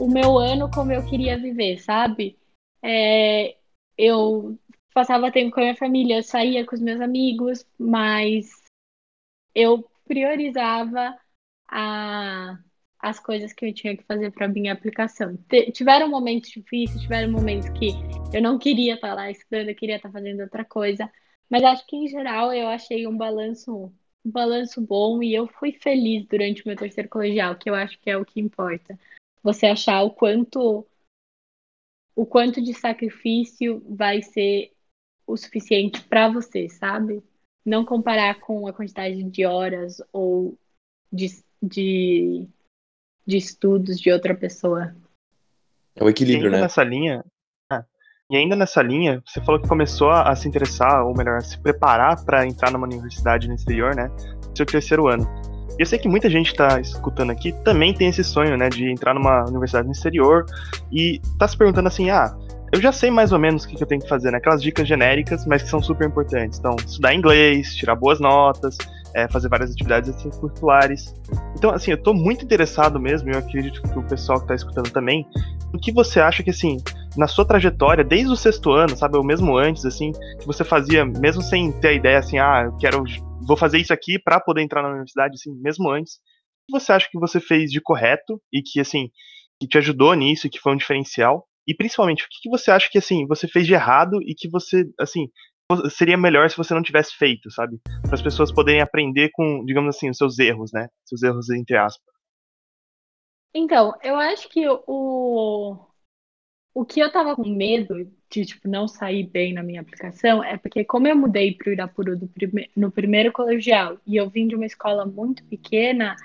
o 0.00 0.08
meu 0.08 0.38
ano 0.38 0.70
como 0.70 0.92
eu 0.92 1.04
queria 1.04 1.38
viver, 1.38 1.78
sabe? 1.78 2.38
É, 2.82 3.56
eu 3.98 4.58
passava 4.94 5.30
tempo 5.30 5.52
com 5.54 5.60
a 5.60 5.64
minha 5.64 5.76
família, 5.76 6.16
eu 6.16 6.22
saía 6.22 6.64
com 6.64 6.74
os 6.74 6.80
meus 6.80 7.00
amigos, 7.00 7.66
mas 7.78 8.48
eu 9.54 9.84
priorizava 10.06 11.16
a 11.68 12.58
as 13.04 13.20
coisas 13.20 13.52
que 13.52 13.66
eu 13.66 13.74
tinha 13.74 13.94
que 13.94 14.02
fazer 14.04 14.30
para 14.32 14.48
minha 14.48 14.72
aplicação. 14.72 15.38
tiveram 15.74 16.08
momentos 16.08 16.50
difíceis, 16.50 17.02
tiveram 17.02 17.30
momentos 17.30 17.68
que 17.68 17.90
eu 18.32 18.40
não 18.40 18.58
queria 18.58 18.94
estar 18.94 19.12
lá 19.12 19.30
estudando, 19.30 19.68
eu 19.68 19.74
queria 19.74 19.96
estar 19.96 20.10
fazendo 20.10 20.40
outra 20.40 20.64
coisa, 20.64 21.12
mas 21.50 21.62
acho 21.62 21.86
que 21.86 21.96
em 21.96 22.08
geral 22.08 22.50
eu 22.52 22.66
achei 22.66 23.06
um 23.06 23.14
balanço 23.14 23.92
um 24.24 24.30
balanço 24.30 24.80
bom 24.80 25.22
e 25.22 25.34
eu 25.34 25.46
fui 25.46 25.72
feliz 25.72 26.26
durante 26.26 26.62
o 26.62 26.66
meu 26.66 26.76
terceiro 26.78 27.10
colegial, 27.10 27.56
que 27.56 27.68
eu 27.68 27.74
acho 27.74 28.00
que 28.00 28.08
é 28.08 28.16
o 28.16 28.24
que 28.24 28.40
importa. 28.40 28.98
Você 29.42 29.66
achar 29.66 30.02
o 30.02 30.10
quanto 30.10 30.86
o 32.16 32.24
quanto 32.24 32.62
de 32.62 32.72
sacrifício 32.72 33.82
vai 33.86 34.22
ser 34.22 34.72
o 35.26 35.36
suficiente 35.36 36.02
para 36.04 36.30
você, 36.30 36.70
sabe? 36.70 37.22
Não 37.66 37.84
comparar 37.84 38.40
com 38.40 38.66
a 38.66 38.72
quantidade 38.72 39.22
de 39.24 39.44
horas 39.44 40.00
ou 40.10 40.56
de, 41.12 41.26
de, 41.62 42.48
de 43.26 43.36
estudos 43.36 43.98
de 43.98 44.10
outra 44.10 44.34
pessoa. 44.34 44.94
É 45.96 46.04
o 46.04 46.08
equilíbrio, 46.08 46.50
né? 46.50 46.60
Nessa 46.60 46.82
linha, 46.82 47.24
ah, 47.70 47.84
e 48.30 48.36
ainda 48.36 48.56
nessa 48.56 48.82
linha, 48.82 49.22
você 49.26 49.40
falou 49.40 49.60
que 49.60 49.68
começou 49.68 50.10
a 50.10 50.34
se 50.34 50.48
interessar, 50.48 51.04
ou 51.04 51.16
melhor, 51.16 51.36
a 51.36 51.40
se 51.40 51.58
preparar 51.58 52.22
para 52.24 52.46
entrar 52.46 52.70
numa 52.70 52.86
universidade 52.86 53.48
no 53.48 53.54
exterior, 53.54 53.94
né? 53.94 54.10
Seu 54.54 54.66
terceiro 54.66 55.08
ano. 55.08 55.28
E 55.78 55.82
eu 55.82 55.86
sei 55.86 55.98
que 55.98 56.08
muita 56.08 56.30
gente 56.30 56.48
está 56.48 56.80
escutando 56.80 57.30
aqui 57.30 57.52
também 57.64 57.92
tem 57.92 58.08
esse 58.08 58.22
sonho, 58.22 58.56
né, 58.56 58.68
de 58.68 58.88
entrar 58.88 59.12
numa 59.12 59.44
universidade 59.44 59.86
no 59.86 59.92
exterior 59.92 60.46
e 60.92 61.20
tá 61.36 61.48
se 61.48 61.56
perguntando 61.56 61.88
assim, 61.88 62.10
ah, 62.10 62.32
eu 62.72 62.80
já 62.80 62.92
sei 62.92 63.10
mais 63.10 63.32
ou 63.32 63.38
menos 63.38 63.64
o 63.64 63.68
que, 63.68 63.80
eu 63.80 63.86
tenho 63.86 64.00
que 64.00 64.08
fazer, 64.08 64.32
né? 64.32 64.38
Aquelas 64.38 64.60
dicas 64.60 64.86
genéricas, 64.86 65.46
mas 65.46 65.62
que 65.62 65.68
são 65.68 65.80
super 65.80 66.08
importantes. 66.08 66.58
Então, 66.58 66.74
estudar 66.76 67.14
inglês, 67.14 67.74
tirar 67.76 67.94
boas 67.94 68.18
notas, 68.18 68.76
é, 69.14 69.28
fazer 69.28 69.48
várias 69.48 69.70
atividades 69.70 70.10
extracurriculares. 70.10 71.14
Então, 71.56 71.70
assim, 71.70 71.92
eu 71.92 72.02
tô 72.02 72.12
muito 72.12 72.44
interessado 72.44 72.98
mesmo, 73.00 73.30
e 73.30 73.32
eu 73.32 73.38
acredito 73.38 73.82
que 73.82 73.98
o 73.98 74.06
pessoal 74.06 74.40
que 74.40 74.48
tá 74.48 74.54
escutando 74.54 74.90
também, 74.90 75.26
o 75.72 75.78
que 75.78 75.92
você 75.92 76.20
acha 76.20 76.42
que, 76.42 76.50
assim, 76.50 76.76
na 77.16 77.28
sua 77.28 77.46
trajetória, 77.46 78.04
desde 78.04 78.32
o 78.32 78.36
sexto 78.36 78.70
ano, 78.72 78.96
sabe, 78.96 79.16
ou 79.16 79.24
mesmo 79.24 79.56
antes, 79.56 79.84
assim, 79.84 80.12
que 80.12 80.46
você 80.46 80.64
fazia, 80.64 81.04
mesmo 81.04 81.42
sem 81.42 81.70
ter 81.80 81.88
a 81.88 81.92
ideia, 81.92 82.18
assim, 82.18 82.38
ah, 82.38 82.64
eu 82.66 82.76
quero, 82.76 83.04
vou 83.46 83.56
fazer 83.56 83.78
isso 83.78 83.92
aqui 83.92 84.18
para 84.18 84.40
poder 84.40 84.62
entrar 84.62 84.82
na 84.82 84.88
universidade, 84.88 85.34
assim, 85.34 85.54
mesmo 85.60 85.90
antes, 85.90 86.14
o 86.14 86.72
que 86.72 86.80
você 86.80 86.92
acha 86.92 87.08
que 87.10 87.18
você 87.18 87.40
fez 87.40 87.70
de 87.70 87.80
correto 87.80 88.40
e 88.52 88.62
que, 88.62 88.80
assim, 88.80 89.08
que 89.60 89.68
te 89.68 89.78
ajudou 89.78 90.14
nisso, 90.14 90.48
que 90.50 90.58
foi 90.58 90.72
um 90.72 90.76
diferencial? 90.76 91.46
E 91.66 91.74
principalmente, 91.74 92.24
o 92.24 92.26
que, 92.30 92.50
você 92.50 92.70
acha 92.70 92.88
que 92.90 92.98
assim 92.98 93.26
você 93.26 93.48
fez 93.48 93.66
de 93.66 93.72
errado 93.72 94.18
e 94.22 94.34
que 94.34 94.48
você 94.50 94.84
assim 95.00 95.28
seria 95.90 96.16
melhor 96.16 96.48
se 96.50 96.56
você 96.56 96.74
não 96.74 96.82
tivesse 96.82 97.16
feito, 97.16 97.50
sabe? 97.50 97.80
Para 98.02 98.14
as 98.14 98.22
pessoas 98.22 98.52
poderem 98.52 98.80
aprender 98.80 99.30
com, 99.32 99.64
digamos 99.64 99.96
assim, 99.96 100.10
os 100.10 100.16
seus 100.16 100.38
erros, 100.38 100.72
né? 100.72 100.88
Seus 101.04 101.22
erros 101.22 101.50
entre 101.50 101.76
aspas. 101.76 102.14
Então, 103.54 103.94
eu 104.02 104.16
acho 104.16 104.48
que 104.48 104.66
o 104.68 105.78
o 106.76 106.84
que 106.84 106.98
eu 106.98 107.10
tava 107.10 107.36
com 107.36 107.48
medo 107.48 108.10
de 108.28 108.44
tipo 108.44 108.66
não 108.66 108.88
sair 108.88 109.22
bem 109.28 109.54
na 109.54 109.62
minha 109.62 109.80
aplicação 109.80 110.42
é 110.42 110.56
porque 110.56 110.84
como 110.84 111.06
eu 111.06 111.14
mudei 111.14 111.54
para 111.54 111.70
o 111.70 111.72
Irapuru 111.72 112.18
prime 112.34 112.68
no 112.74 112.90
primeiro 112.90 113.30
colegial 113.32 113.96
e 114.04 114.16
eu 114.16 114.28
vim 114.28 114.48
de 114.48 114.56
uma 114.56 114.66
escola 114.66 115.06
muito 115.06 115.44
pequena, 115.44 116.16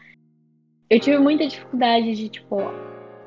eu 0.90 1.00
tive 1.00 1.20
muita 1.20 1.48
dificuldade 1.48 2.16
de 2.16 2.30
tipo 2.30 2.58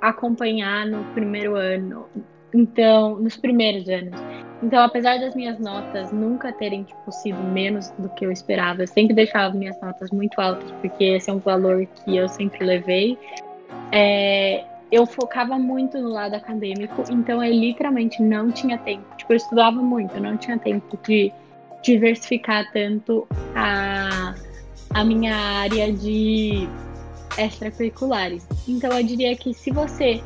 acompanhar 0.01 0.85
no 0.85 1.05
primeiro 1.15 1.55
ano, 1.55 2.09
então, 2.53 3.21
nos 3.21 3.37
primeiros 3.37 3.89
anos. 3.89 4.42
Então, 4.63 4.83
apesar 4.85 5.19
das 5.19 5.35
minhas 5.35 5.59
notas 5.59 6.13
nunca 6.13 6.53
terem 6.53 6.85
tipo, 6.85 7.11
sido 7.11 7.43
menos 7.43 7.91
do 7.99 8.09
que 8.11 8.25
eu 8.25 8.31
esperava, 8.31 8.83
eu 8.83 8.87
sempre 8.87 9.13
deixava 9.13 9.53
minhas 9.55 9.79
notas 9.81 10.11
muito 10.11 10.41
altas, 10.41 10.71
porque 10.81 11.03
esse 11.05 11.29
é 11.29 11.33
um 11.33 11.39
valor 11.39 11.85
que 11.87 12.17
eu 12.17 12.29
sempre 12.29 12.65
levei. 12.65 13.19
É, 13.91 14.65
eu 14.91 15.05
focava 15.05 15.59
muito 15.59 15.99
no 15.99 16.11
lado 16.11 16.35
acadêmico, 16.35 17.03
então 17.11 17.43
eu 17.43 17.53
literalmente 17.53 18.23
não 18.23 18.53
tinha 18.53 18.79
tempo. 18.79 19.05
Tipo, 19.17 19.33
eu 19.33 19.37
estudava 19.37 19.83
muito, 19.83 20.21
não 20.21 20.37
tinha 20.37 20.57
tempo 20.59 20.97
de 21.07 21.33
diversificar 21.83 22.71
tanto 22.73 23.27
a, 23.57 24.35
a 24.95 25.05
minha 25.05 25.35
área 25.35 25.93
de 25.93 26.69
extracurriculares. 27.37 28.47
Então 28.69 28.93
eu 28.93 29.03
diria 29.03 29.35
que 29.35 29.53
se 29.53 29.73
você 29.73 30.23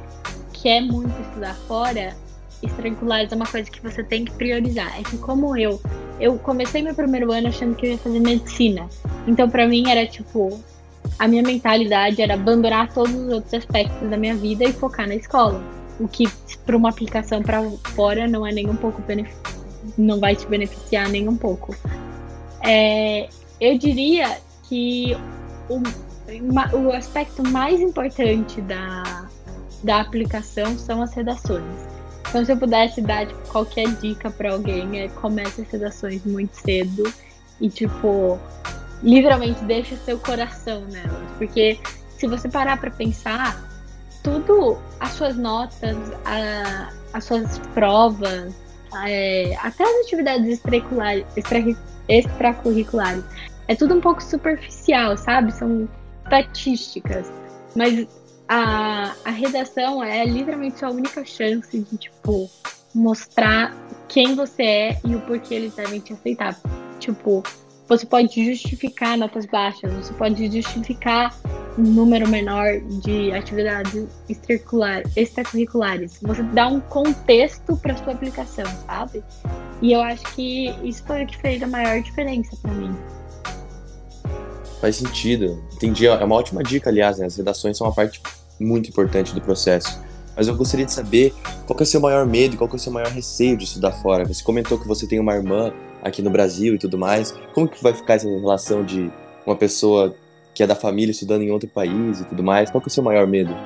quer 0.52 0.82
muito 0.82 1.18
estudar 1.22 1.54
fora, 1.66 2.14
extracurriculares 2.62 3.32
é 3.32 3.36
uma 3.36 3.46
coisa 3.46 3.70
que 3.70 3.80
você 3.80 4.02
tem 4.02 4.24
que 4.24 4.32
priorizar. 4.32 4.98
É 4.98 5.02
que 5.02 5.18
como 5.18 5.56
eu, 5.56 5.80
eu 6.20 6.38
comecei 6.38 6.82
meu 6.82 6.94
primeiro 6.94 7.32
ano 7.32 7.48
achando 7.48 7.74
que 7.74 7.86
eu 7.86 7.90
ia 7.92 7.98
fazer 7.98 8.20
medicina. 8.20 8.88
Então 9.26 9.48
para 9.48 9.66
mim 9.66 9.88
era 9.90 10.06
tipo 10.06 10.60
a 11.18 11.28
minha 11.28 11.42
mentalidade 11.42 12.20
era 12.20 12.34
abandonar 12.34 12.92
todos 12.92 13.14
os 13.14 13.32
outros 13.32 13.54
aspectos 13.54 14.08
da 14.08 14.16
minha 14.16 14.34
vida 14.34 14.64
e 14.64 14.72
focar 14.72 15.06
na 15.06 15.14
escola. 15.14 15.62
O 15.98 16.06
que 16.06 16.28
para 16.64 16.76
uma 16.76 16.90
aplicação 16.90 17.42
para 17.42 17.62
fora 17.94 18.28
não 18.28 18.46
é 18.46 18.52
nem 18.52 18.68
um 18.68 18.76
pouco 18.76 19.02
não 19.96 20.18
vai 20.20 20.34
te 20.34 20.46
beneficiar 20.46 21.08
nem 21.08 21.28
um 21.28 21.36
pouco. 21.36 21.74
É, 22.62 23.28
eu 23.60 23.78
diria 23.78 24.38
que 24.64 25.16
o, 25.68 25.80
o 26.76 26.92
aspecto 26.92 27.42
mais 27.48 27.80
importante 27.80 28.60
da, 28.62 29.28
da 29.82 30.00
aplicação 30.00 30.76
são 30.76 31.02
as 31.02 31.14
redações. 31.14 31.95
Então, 32.28 32.44
se 32.44 32.52
eu 32.52 32.56
pudesse 32.56 33.00
dar 33.00 33.26
tipo, 33.26 33.40
qualquer 33.48 33.88
dica 33.96 34.30
para 34.30 34.52
alguém, 34.52 35.00
é 35.00 35.08
comece 35.08 35.62
as 35.62 35.70
redações 35.70 36.24
muito 36.24 36.54
cedo 36.54 37.12
e, 37.60 37.68
tipo, 37.68 38.38
literalmente 39.02 39.64
deixe 39.64 39.96
seu 39.96 40.18
coração 40.18 40.84
nelas. 40.86 41.30
Porque 41.38 41.78
se 42.18 42.26
você 42.26 42.48
parar 42.48 42.78
para 42.78 42.90
pensar, 42.90 43.64
tudo, 44.22 44.78
as 44.98 45.12
suas 45.12 45.36
notas, 45.36 45.96
a, 46.24 46.90
as 47.12 47.24
suas 47.24 47.58
provas, 47.72 48.54
é, 49.06 49.56
até 49.62 49.84
as 49.84 50.06
atividades 50.06 50.60
extracurriculares, 52.08 53.24
é 53.68 53.74
tudo 53.74 53.94
um 53.94 54.00
pouco 54.00 54.22
superficial, 54.22 55.16
sabe? 55.16 55.52
São 55.52 55.88
estatísticas. 56.24 57.30
Mas 57.74 58.06
a, 58.48 59.14
a 59.24 59.30
redação 59.30 60.02
é 60.02 60.24
literalmente 60.24 60.84
a 60.84 60.90
única 60.90 61.24
chance 61.24 61.78
de, 61.78 61.96
tipo, 61.96 62.50
mostrar 62.94 63.74
quem 64.08 64.34
você 64.34 64.62
é 64.62 65.00
e 65.04 65.14
o 65.14 65.20
porquê 65.22 65.54
eles 65.54 65.74
devem 65.74 66.00
te 66.00 66.12
aceitar. 66.12 66.58
Tipo, 66.98 67.42
você 67.88 68.04
pode 68.04 68.44
justificar 68.44 69.16
notas 69.16 69.46
baixas, 69.46 69.92
você 69.92 70.12
pode 70.14 70.50
justificar 70.50 71.32
um 71.78 71.82
número 71.82 72.26
menor 72.28 72.80
de 73.02 73.32
atividades 73.32 74.08
extracurriculares. 74.28 76.18
Você 76.22 76.42
dá 76.42 76.68
um 76.68 76.80
contexto 76.80 77.76
para 77.76 77.96
sua 77.96 78.14
aplicação, 78.14 78.66
sabe? 78.86 79.22
E 79.82 79.92
eu 79.92 80.00
acho 80.00 80.24
que 80.34 80.74
isso 80.82 81.04
foi 81.04 81.24
o 81.24 81.26
que 81.26 81.36
fez 81.36 81.62
a 81.62 81.66
maior 81.66 82.00
diferença 82.00 82.56
para 82.62 82.72
mim. 82.72 82.96
Faz 84.80 84.96
sentido. 84.96 85.62
Entendi. 85.74 86.06
É 86.06 86.24
uma 86.24 86.36
ótima 86.36 86.62
dica, 86.62 86.90
aliás, 86.90 87.18
né? 87.18 87.26
As 87.26 87.36
redações 87.36 87.76
são 87.76 87.86
uma 87.86 87.92
parte 87.92 88.20
muito 88.60 88.88
importante 88.88 89.34
do 89.34 89.40
processo. 89.40 90.00
Mas 90.36 90.48
eu 90.48 90.54
gostaria 90.54 90.84
de 90.84 90.92
saber 90.92 91.32
qual 91.66 91.78
é 91.78 91.82
o 91.82 91.86
seu 91.86 92.00
maior 92.00 92.26
medo 92.26 92.56
qual 92.58 92.68
é 92.70 92.74
o 92.74 92.78
seu 92.78 92.92
maior 92.92 93.08
receio 93.08 93.56
de 93.56 93.64
estudar 93.64 93.92
fora. 93.92 94.24
Você 94.26 94.44
comentou 94.44 94.78
que 94.78 94.86
você 94.86 95.06
tem 95.06 95.18
uma 95.18 95.34
irmã 95.34 95.72
aqui 96.02 96.20
no 96.20 96.30
Brasil 96.30 96.74
e 96.74 96.78
tudo 96.78 96.98
mais. 96.98 97.32
Como 97.54 97.66
que 97.66 97.82
vai 97.82 97.94
ficar 97.94 98.14
essa 98.14 98.28
relação 98.28 98.84
de 98.84 99.10
uma 99.46 99.56
pessoa 99.56 100.14
que 100.54 100.62
é 100.62 100.66
da 100.66 100.74
família 100.74 101.10
estudando 101.10 101.42
em 101.42 101.50
outro 101.50 101.68
país 101.68 102.20
e 102.20 102.24
tudo 102.24 102.42
mais? 102.42 102.70
Qual 102.70 102.82
é 102.82 102.86
o 102.86 102.90
seu 102.90 103.02
maior 103.02 103.26
medo? 103.26 103.56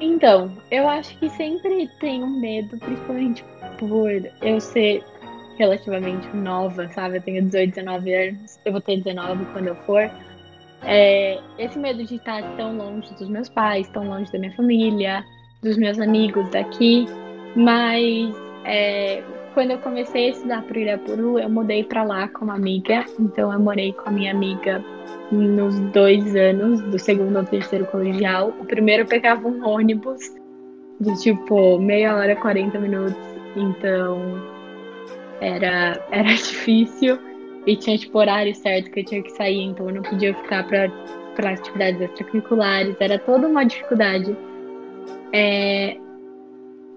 Então, 0.00 0.52
eu 0.70 0.88
acho 0.88 1.16
que 1.18 1.30
sempre 1.30 1.88
um 2.02 2.38
medo, 2.38 2.76
principalmente 2.76 3.44
por 3.78 4.10
eu 4.42 4.60
ser 4.60 5.02
relativamente 5.62 6.28
nova, 6.36 6.88
sabe? 6.88 7.18
Eu 7.18 7.22
tenho 7.22 7.42
18, 7.42 7.74
19 7.74 8.14
anos, 8.14 8.58
eu 8.64 8.72
vou 8.72 8.80
ter 8.80 8.96
19 8.98 9.44
quando 9.46 9.68
eu 9.68 9.76
for. 9.86 10.10
É, 10.84 11.38
esse 11.58 11.78
medo 11.78 12.04
de 12.04 12.16
estar 12.16 12.42
tão 12.56 12.76
longe 12.76 13.14
dos 13.14 13.28
meus 13.28 13.48
pais, 13.48 13.88
tão 13.90 14.04
longe 14.08 14.30
da 14.32 14.38
minha 14.38 14.52
família, 14.52 15.24
dos 15.62 15.76
meus 15.76 15.98
amigos 16.00 16.50
daqui, 16.50 17.06
mas 17.54 18.34
é, 18.64 19.22
quando 19.54 19.70
eu 19.70 19.78
comecei 19.78 20.26
a 20.26 20.30
estudar 20.30 20.62
para 20.62 20.78
Irapuru, 20.78 21.38
eu 21.38 21.48
mudei 21.48 21.84
para 21.84 22.02
lá 22.02 22.26
com 22.26 22.44
uma 22.44 22.54
amiga, 22.54 23.04
então 23.20 23.52
eu 23.52 23.60
morei 23.60 23.92
com 23.92 24.08
a 24.08 24.12
minha 24.12 24.32
amiga 24.32 24.82
nos 25.30 25.78
dois 25.92 26.34
anos, 26.34 26.80
do 26.82 26.98
segundo 26.98 27.36
ao 27.36 27.44
terceiro 27.44 27.86
colegial. 27.86 28.48
O 28.60 28.64
primeiro 28.64 29.04
eu 29.04 29.06
pegava 29.06 29.46
um 29.46 29.64
ônibus 29.64 30.20
de 31.00 31.22
tipo 31.22 31.78
meia 31.78 32.16
hora, 32.16 32.34
40 32.34 32.78
minutos, 32.80 33.16
então 33.54 34.51
era, 35.42 36.00
era 36.10 36.28
difícil 36.34 37.18
e 37.66 37.76
tinha 37.76 37.98
tipo 37.98 38.18
horário 38.18 38.54
certo 38.54 38.90
que 38.90 39.00
eu 39.00 39.04
tinha 39.04 39.22
que 39.22 39.32
sair, 39.32 39.62
então 39.62 39.88
eu 39.88 39.96
não 39.96 40.02
podia 40.02 40.34
ficar 40.34 40.66
para 40.66 41.50
atividades 41.50 42.00
extracurriculares, 42.00 42.96
era 43.00 43.18
toda 43.18 43.46
uma 43.48 43.64
dificuldade. 43.64 44.36
É, 45.32 45.96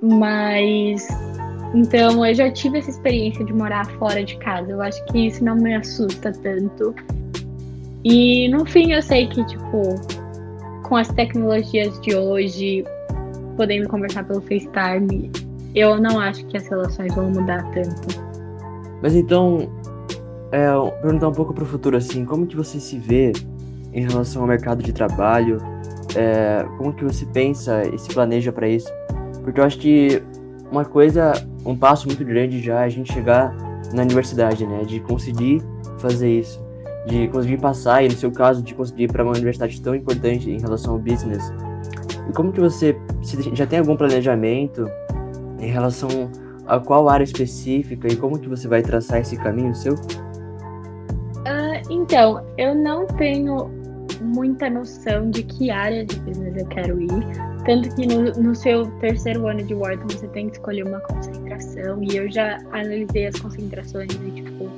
mas 0.01 1.07
então 1.73 2.25
eu 2.25 2.33
já 2.33 2.51
tive 2.51 2.79
essa 2.79 2.89
experiência 2.89 3.43
de 3.43 3.53
morar 3.53 3.85
fora 3.97 4.23
de 4.23 4.37
casa. 4.37 4.71
Eu 4.71 4.81
acho 4.81 5.03
que 5.05 5.27
isso 5.27 5.43
não 5.43 5.55
me 5.55 5.75
assusta 5.75 6.31
tanto. 6.31 6.95
E 8.03 8.47
no 8.49 8.65
fim 8.65 8.91
eu 8.91 9.01
sei 9.01 9.27
que, 9.27 9.43
tipo, 9.45 9.81
com 10.83 10.95
as 10.95 11.07
tecnologias 11.09 11.99
de 12.01 12.15
hoje, 12.15 12.83
podendo 13.57 13.87
conversar 13.89 14.23
pelo 14.23 14.41
FaceTime, 14.41 15.31
eu 15.73 15.99
não 15.99 16.19
acho 16.19 16.45
que 16.45 16.57
as 16.57 16.67
relações 16.67 17.13
vão 17.15 17.31
mudar 17.31 17.63
tanto. 17.71 18.24
Mas 19.01 19.15
então, 19.15 19.69
é, 20.51 20.67
perguntar 21.01 21.29
um 21.29 21.33
pouco 21.33 21.53
para 21.53 21.63
o 21.63 21.67
futuro, 21.67 21.97
assim, 21.97 22.25
como 22.25 22.47
que 22.47 22.55
você 22.55 22.79
se 22.79 22.97
vê 22.97 23.31
em 23.93 24.01
relação 24.07 24.41
ao 24.41 24.47
mercado 24.47 24.83
de 24.83 24.93
trabalho? 24.93 25.57
É, 26.15 26.65
como 26.77 26.93
que 26.93 27.03
você 27.03 27.25
pensa 27.25 27.83
e 27.87 27.97
se 27.97 28.09
planeja 28.13 28.51
para 28.51 28.67
isso? 28.67 28.91
Porque 29.43 29.59
eu 29.59 29.63
acho 29.63 29.77
que 29.77 30.23
uma 30.71 30.85
coisa, 30.85 31.33
um 31.65 31.75
passo 31.75 32.07
muito 32.07 32.23
grande 32.23 32.61
já 32.61 32.81
é 32.81 32.85
a 32.85 32.89
gente 32.89 33.13
chegar 33.13 33.55
na 33.93 34.01
universidade, 34.01 34.65
né? 34.65 34.83
De 34.83 34.99
conseguir 34.99 35.61
fazer 35.99 36.39
isso, 36.39 36.63
de 37.05 37.27
conseguir 37.27 37.57
passar 37.57 38.03
e 38.03 38.07
no 38.07 38.15
seu 38.15 38.31
caso 38.31 38.61
de 38.61 38.73
conseguir 38.73 39.03
ir 39.03 39.11
para 39.11 39.23
uma 39.23 39.33
universidade 39.33 39.81
tão 39.81 39.95
importante 39.95 40.49
em 40.49 40.59
relação 40.59 40.93
ao 40.93 40.99
business. 40.99 41.43
E 42.29 42.33
como 42.33 42.51
que 42.51 42.59
você 42.59 42.97
já 43.53 43.65
tem 43.65 43.79
algum 43.79 43.95
planejamento 43.95 44.89
em 45.59 45.69
relação 45.69 46.29
a 46.67 46.79
qual 46.79 47.09
área 47.09 47.23
específica 47.23 48.07
e 48.07 48.15
como 48.15 48.39
que 48.39 48.47
você 48.47 48.67
vai 48.67 48.81
traçar 48.81 49.19
esse 49.19 49.37
caminho 49.37 49.73
seu? 49.75 49.93
Uh, 49.93 51.81
então, 51.89 52.45
eu 52.57 52.73
não 52.73 53.05
tenho 53.05 53.69
muita 54.21 54.69
noção 54.69 55.29
de 55.29 55.43
que 55.43 55.69
área 55.69 56.05
de 56.05 56.19
business 56.19 56.57
eu 56.57 56.67
quero 56.67 57.01
ir. 57.01 57.55
Tanto 57.65 57.95
que 57.95 58.05
no, 58.05 58.31
no 58.31 58.55
seu 58.55 58.85
terceiro 58.99 59.47
ano 59.47 59.63
de 59.63 59.73
Wharton 59.73 60.07
você 60.07 60.27
tem 60.29 60.49
que 60.49 60.57
escolher 60.57 60.85
uma 60.85 60.99
concentração. 61.01 62.01
E 62.03 62.15
eu 62.15 62.31
já 62.31 62.57
analisei 62.71 63.27
as 63.27 63.39
concentrações 63.39 64.11
e, 64.13 64.31
tipo, 64.31 64.69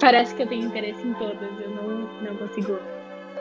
parece 0.00 0.34
que 0.34 0.42
eu 0.42 0.46
tenho 0.46 0.66
interesse 0.66 1.06
em 1.06 1.12
todas. 1.14 1.48
Eu 1.60 1.70
não, 1.70 2.08
não 2.22 2.36
consigo 2.36 2.78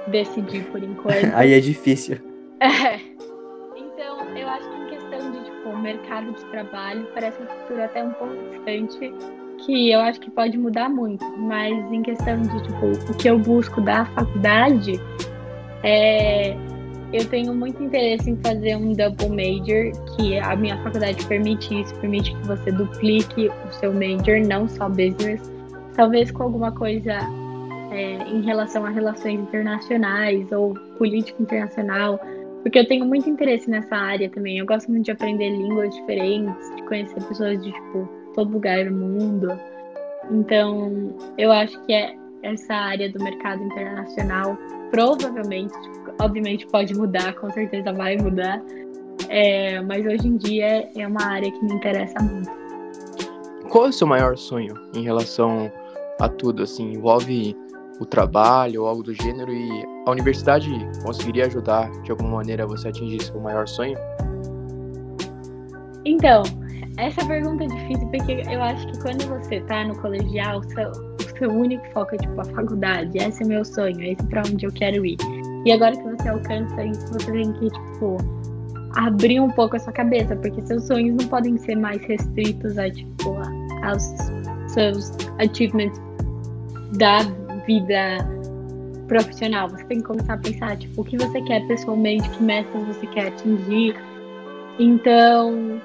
decidir 0.07 0.63
por 0.65 0.81
enquanto. 0.83 1.33
Aí 1.33 1.53
é 1.53 1.59
difícil. 1.59 2.17
É. 2.59 2.95
Então, 3.77 4.37
eu 4.37 4.47
acho 4.47 4.69
que 4.69 4.84
tipo, 5.65 5.77
mercado 5.77 6.31
de 6.31 6.45
trabalho, 6.45 7.07
parece 7.13 7.41
um 7.41 7.45
futuro 7.45 7.83
até 7.83 8.03
um 8.03 8.11
pouco 8.11 8.35
distante 8.51 9.13
que 9.65 9.91
eu 9.91 9.99
acho 10.01 10.19
que 10.19 10.29
pode 10.29 10.57
mudar 10.57 10.89
muito, 10.89 11.25
mas 11.37 11.91
em 11.91 12.01
questão 12.01 12.41
de 12.41 12.63
tipo, 12.63 13.11
o 13.11 13.17
que 13.17 13.29
eu 13.29 13.39
busco 13.39 13.81
da 13.81 14.05
faculdade, 14.05 14.99
é, 15.81 16.55
eu 17.13 17.25
tenho 17.29 17.53
muito 17.53 17.81
interesse 17.81 18.29
em 18.29 18.35
fazer 18.37 18.75
um 18.75 18.91
double 18.91 19.29
major, 19.29 19.91
que 20.15 20.37
a 20.37 20.55
minha 20.55 20.77
faculdade 20.83 21.25
permite 21.25 21.81
isso, 21.81 21.95
permite 21.95 22.35
que 22.35 22.47
você 22.47 22.71
duplique 22.71 23.49
o 23.49 23.73
seu 23.73 23.93
major, 23.93 24.45
não 24.45 24.67
só 24.67 24.89
business, 24.89 25.41
talvez 25.95 26.29
com 26.31 26.43
alguma 26.43 26.71
coisa 26.73 27.17
é, 27.91 28.29
em 28.29 28.41
relação 28.41 28.85
a 28.85 28.89
relações 28.89 29.39
internacionais 29.39 30.51
ou 30.51 30.73
política 30.97 31.41
internacional, 31.41 32.19
porque 32.65 32.79
eu 32.79 32.87
tenho 32.87 33.05
muito 33.05 33.29
interesse 33.29 33.69
nessa 33.69 33.95
área 33.95 34.27
também. 34.27 34.57
Eu 34.57 34.65
gosto 34.65 34.89
muito 34.89 35.05
de 35.05 35.11
aprender 35.11 35.51
línguas 35.51 35.93
diferentes, 35.93 36.75
de 36.75 36.81
conhecer 36.87 37.23
pessoas 37.25 37.61
de 37.61 37.71
tipo 37.71 38.09
todo 38.33 38.53
lugar 38.53 38.85
do 38.85 38.91
mundo. 38.91 39.49
Então, 40.31 41.15
eu 41.37 41.51
acho 41.51 41.79
que 41.83 41.93
é 41.93 42.15
essa 42.41 42.73
área 42.73 43.07
do 43.11 43.23
mercado 43.23 43.61
internacional 43.61 44.57
provavelmente, 44.89 45.75
obviamente 46.19 46.65
pode 46.65 46.95
mudar, 46.95 47.35
com 47.35 47.51
certeza 47.51 47.93
vai 47.93 48.17
mudar, 48.17 48.59
é, 49.29 49.79
mas 49.81 50.03
hoje 50.03 50.27
em 50.27 50.35
dia 50.35 50.89
é 50.95 51.07
uma 51.07 51.23
área 51.23 51.51
que 51.51 51.63
me 51.63 51.71
interessa 51.71 52.19
muito. 52.19 52.49
Qual 53.69 53.85
é 53.85 53.89
o 53.89 53.93
seu 53.93 54.07
maior 54.07 54.35
sonho 54.37 54.73
em 54.95 55.03
relação 55.03 55.71
a 56.19 56.27
tudo? 56.27 56.63
Assim, 56.63 56.93
envolve 56.93 57.55
o 57.99 58.05
trabalho 58.05 58.83
ou 58.83 58.87
algo 58.87 59.03
do 59.03 59.13
gênero 59.13 59.53
e 59.53 59.85
a 60.05 60.11
universidade 60.11 60.69
conseguiria 61.03 61.45
ajudar 61.45 61.89
de 62.03 62.11
alguma 62.11 62.37
maneira 62.37 62.65
você 62.67 62.87
a 62.87 62.89
atingir 62.89 63.21
seu 63.23 63.39
maior 63.39 63.67
sonho? 63.67 63.97
Então, 66.05 66.43
essa 66.97 67.25
pergunta 67.25 67.63
é 67.63 67.67
difícil 67.67 68.07
porque 68.07 68.43
eu 68.49 68.61
acho 68.61 68.87
que 68.87 68.99
quando 69.01 69.27
você 69.27 69.59
tá 69.61 69.83
no 69.85 69.95
colegial, 69.97 70.61
seu, 70.63 70.91
o 70.91 71.37
seu 71.37 71.49
único 71.49 71.85
foco 71.91 72.15
é 72.15 72.17
tipo 72.17 72.39
a 72.39 72.45
faculdade. 72.45 73.17
Esse 73.17 73.43
é 73.43 73.47
meu 73.47 73.65
sonho, 73.65 74.01
esse 74.01 74.21
é 74.21 74.25
pra 74.29 74.43
onde 74.47 74.65
eu 74.65 74.71
quero 74.71 75.05
ir. 75.05 75.17
E 75.65 75.71
agora 75.71 75.91
que 75.91 76.03
você 76.03 76.29
alcança 76.29 76.85
isso, 76.85 77.07
você 77.13 77.31
tem 77.31 77.51
que, 77.53 77.69
tipo, 77.69 78.17
abrir 78.95 79.39
um 79.39 79.49
pouco 79.49 79.75
a 79.75 79.79
sua 79.79 79.91
cabeça, 79.91 80.35
porque 80.35 80.61
seus 80.61 80.85
sonhos 80.85 81.15
não 81.17 81.27
podem 81.27 81.57
ser 81.57 81.75
mais 81.75 82.01
restritos 82.03 82.77
a, 82.77 82.89
tipo, 82.89 83.35
aos 83.83 84.03
seus 84.67 85.11
achievements 85.39 85.99
da 86.97 87.19
vida 87.65 88.17
profissional. 89.07 89.69
Você 89.69 89.83
tem 89.85 89.97
que 89.99 90.05
começar 90.05 90.33
a 90.33 90.37
pensar, 90.37 90.77
tipo, 90.77 91.01
o 91.01 91.05
que 91.05 91.17
você 91.17 91.41
quer 91.41 91.65
pessoalmente, 91.67 92.29
que 92.29 92.43
metas 92.43 92.87
você 92.87 93.07
quer 93.07 93.27
atingir. 93.27 93.95
Então, 94.79 95.79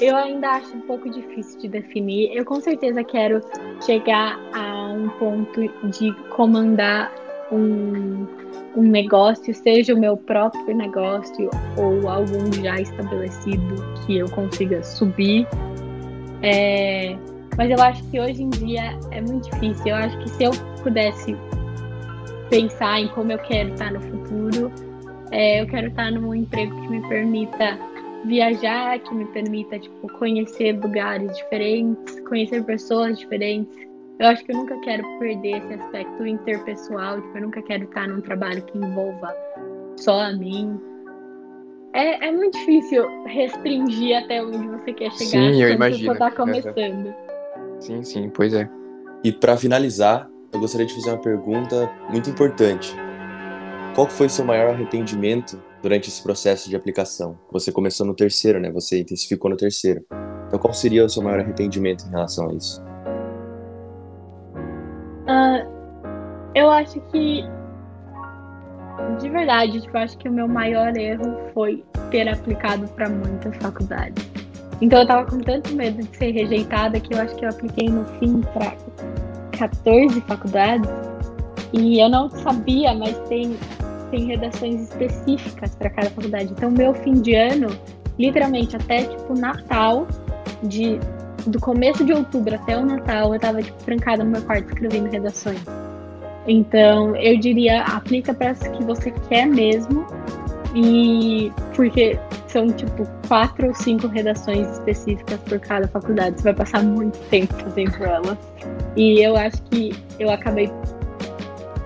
eu 0.00 0.16
ainda 0.16 0.50
acho 0.50 0.76
um 0.76 0.80
pouco 0.82 1.10
difícil 1.10 1.60
de 1.60 1.68
definir. 1.68 2.30
Eu 2.34 2.44
com 2.44 2.60
certeza 2.60 3.02
quero 3.04 3.40
chegar 3.84 4.38
a 4.54 4.92
um 4.92 5.08
ponto 5.18 5.60
de 5.90 6.12
comandar 6.30 7.12
um, 7.50 8.26
um 8.76 8.82
negócio, 8.82 9.52
seja 9.54 9.94
o 9.94 9.98
meu 9.98 10.16
próprio 10.16 10.76
negócio 10.76 11.50
ou 11.76 12.08
algum 12.08 12.52
já 12.62 12.80
estabelecido 12.80 13.74
que 14.06 14.18
eu 14.18 14.28
consiga 14.30 14.82
subir. 14.82 15.46
É, 16.42 17.16
mas 17.58 17.70
eu 17.72 17.82
acho 17.82 18.02
que 18.04 18.20
hoje 18.20 18.44
em 18.44 18.50
dia 18.50 18.96
é 19.10 19.20
muito 19.20 19.50
difícil. 19.50 19.88
Eu 19.88 19.96
acho 19.96 20.16
que 20.20 20.30
se 20.30 20.44
eu 20.44 20.52
pudesse 20.80 21.36
pensar 22.48 23.00
em 23.00 23.08
como 23.08 23.32
eu 23.32 23.38
quero 23.38 23.72
estar 23.72 23.92
no 23.92 24.00
futuro, 24.00 24.72
é, 25.32 25.60
eu 25.60 25.66
quero 25.66 25.88
estar 25.88 26.12
num 26.12 26.32
emprego 26.36 26.80
que 26.82 26.88
me 26.88 27.06
permita 27.08 27.76
viajar, 28.24 29.00
que 29.00 29.12
me 29.12 29.24
permita, 29.26 29.76
tipo, 29.76 30.08
conhecer 30.18 30.80
lugares 30.80 31.36
diferentes, 31.36 32.20
conhecer 32.20 32.62
pessoas 32.64 33.18
diferentes. 33.18 33.76
Eu 34.20 34.28
acho 34.28 34.44
que 34.44 34.52
eu 34.52 34.56
nunca 34.56 34.78
quero 34.80 35.02
perder 35.18 35.58
esse 35.58 35.74
aspecto 35.74 36.26
interpessoal, 36.26 37.20
tipo, 37.20 37.38
eu 37.38 37.42
nunca 37.42 37.62
quero 37.62 37.84
estar 37.84 38.06
num 38.06 38.20
trabalho 38.20 38.62
que 38.62 38.78
envolva 38.78 39.34
só 39.96 40.20
a 40.20 40.32
mim. 40.32 40.80
É, 41.92 42.28
é 42.28 42.30
muito 42.30 42.56
difícil 42.56 43.04
restringir 43.26 44.16
até 44.16 44.42
onde 44.44 44.64
você 44.68 44.92
quer 44.92 45.10
chegar 45.12 45.30
sim, 45.30 45.62
eu 45.62 45.70
imagino. 45.70 46.12
você 46.12 46.18
tá 46.18 46.30
começando. 46.30 47.27
Sim, 47.80 48.02
sim, 48.02 48.30
pois 48.30 48.52
é. 48.52 48.68
E 49.24 49.32
para 49.32 49.56
finalizar, 49.56 50.28
eu 50.52 50.60
gostaria 50.60 50.86
de 50.86 50.94
fazer 50.94 51.10
uma 51.10 51.18
pergunta 51.18 51.90
muito 52.10 52.30
importante. 52.30 52.94
Qual 53.94 54.08
foi 54.08 54.28
seu 54.28 54.44
maior 54.44 54.74
arrependimento 54.74 55.60
durante 55.82 56.08
esse 56.08 56.22
processo 56.22 56.68
de 56.68 56.76
aplicação? 56.76 57.38
Você 57.50 57.72
começou 57.72 58.06
no 58.06 58.14
terceiro, 58.14 58.60
né? 58.60 58.70
Você 58.70 59.00
intensificou 59.00 59.50
no 59.50 59.56
terceiro. 59.56 60.04
Então, 60.46 60.58
qual 60.58 60.72
seria 60.72 61.04
o 61.04 61.08
seu 61.08 61.22
maior 61.22 61.40
arrependimento 61.40 62.06
em 62.06 62.10
relação 62.10 62.48
a 62.48 62.54
isso? 62.54 62.82
Uh, 65.26 65.68
eu 66.54 66.70
acho 66.70 67.00
que, 67.12 67.44
de 69.20 69.28
verdade, 69.28 69.80
tipo, 69.80 69.96
eu 69.96 70.00
acho 70.00 70.16
que 70.16 70.28
o 70.28 70.32
meu 70.32 70.48
maior 70.48 70.96
erro 70.96 71.36
foi 71.52 71.84
ter 72.10 72.28
aplicado 72.28 72.88
para 72.88 73.10
muitas 73.10 73.54
faculdades. 73.56 74.37
Então, 74.80 75.00
eu 75.00 75.06
tava 75.06 75.28
com 75.28 75.38
tanto 75.38 75.74
medo 75.74 76.02
de 76.02 76.16
ser 76.16 76.30
rejeitada 76.30 77.00
que 77.00 77.14
eu 77.14 77.20
acho 77.20 77.34
que 77.36 77.44
eu 77.44 77.50
apliquei 77.50 77.88
no 77.88 78.04
fim 78.18 78.40
para 78.52 78.76
14 79.58 80.20
faculdades. 80.22 80.88
E 81.72 82.00
eu 82.00 82.08
não 82.08 82.30
sabia, 82.30 82.94
mas 82.94 83.18
tem 83.28 83.56
tem 84.10 84.24
redações 84.24 84.82
específicas 84.82 85.74
para 85.74 85.90
cada 85.90 86.10
faculdade. 86.10 86.52
Então, 86.52 86.70
meu 86.70 86.94
fim 86.94 87.20
de 87.20 87.34
ano, 87.34 87.68
literalmente 88.18 88.76
até 88.76 89.04
tipo 89.04 89.38
Natal, 89.38 90.06
de 90.62 90.98
do 91.46 91.60
começo 91.60 92.04
de 92.04 92.12
outubro 92.12 92.54
até 92.54 92.76
o 92.76 92.84
Natal, 92.84 93.32
eu 93.32 93.40
tava 93.40 93.62
tipo 93.62 93.82
trancada 93.84 94.24
no 94.24 94.30
meu 94.30 94.42
quarto 94.42 94.68
escrevendo 94.68 95.10
redações. 95.10 95.62
Então, 96.46 97.14
eu 97.16 97.38
diria, 97.38 97.82
aplica 97.82 98.34
para 98.34 98.50
as 98.50 98.58
que 98.58 98.82
você 98.82 99.10
quer 99.28 99.46
mesmo. 99.46 100.06
E 100.74 101.52
porque 101.74 102.18
são 102.46 102.66
tipo 102.68 103.06
quatro 103.26 103.68
ou 103.68 103.74
cinco 103.74 104.06
redações 104.06 104.68
específicas 104.72 105.40
por 105.40 105.58
cada 105.60 105.88
faculdade. 105.88 106.36
Você 106.36 106.44
vai 106.44 106.54
passar 106.54 106.82
muito 106.82 107.18
tempo 107.28 107.54
fazendo 107.54 108.04
elas. 108.04 108.38
E 108.96 109.20
eu 109.20 109.36
acho 109.36 109.62
que 109.64 109.92
eu 110.18 110.30
acabei 110.30 110.70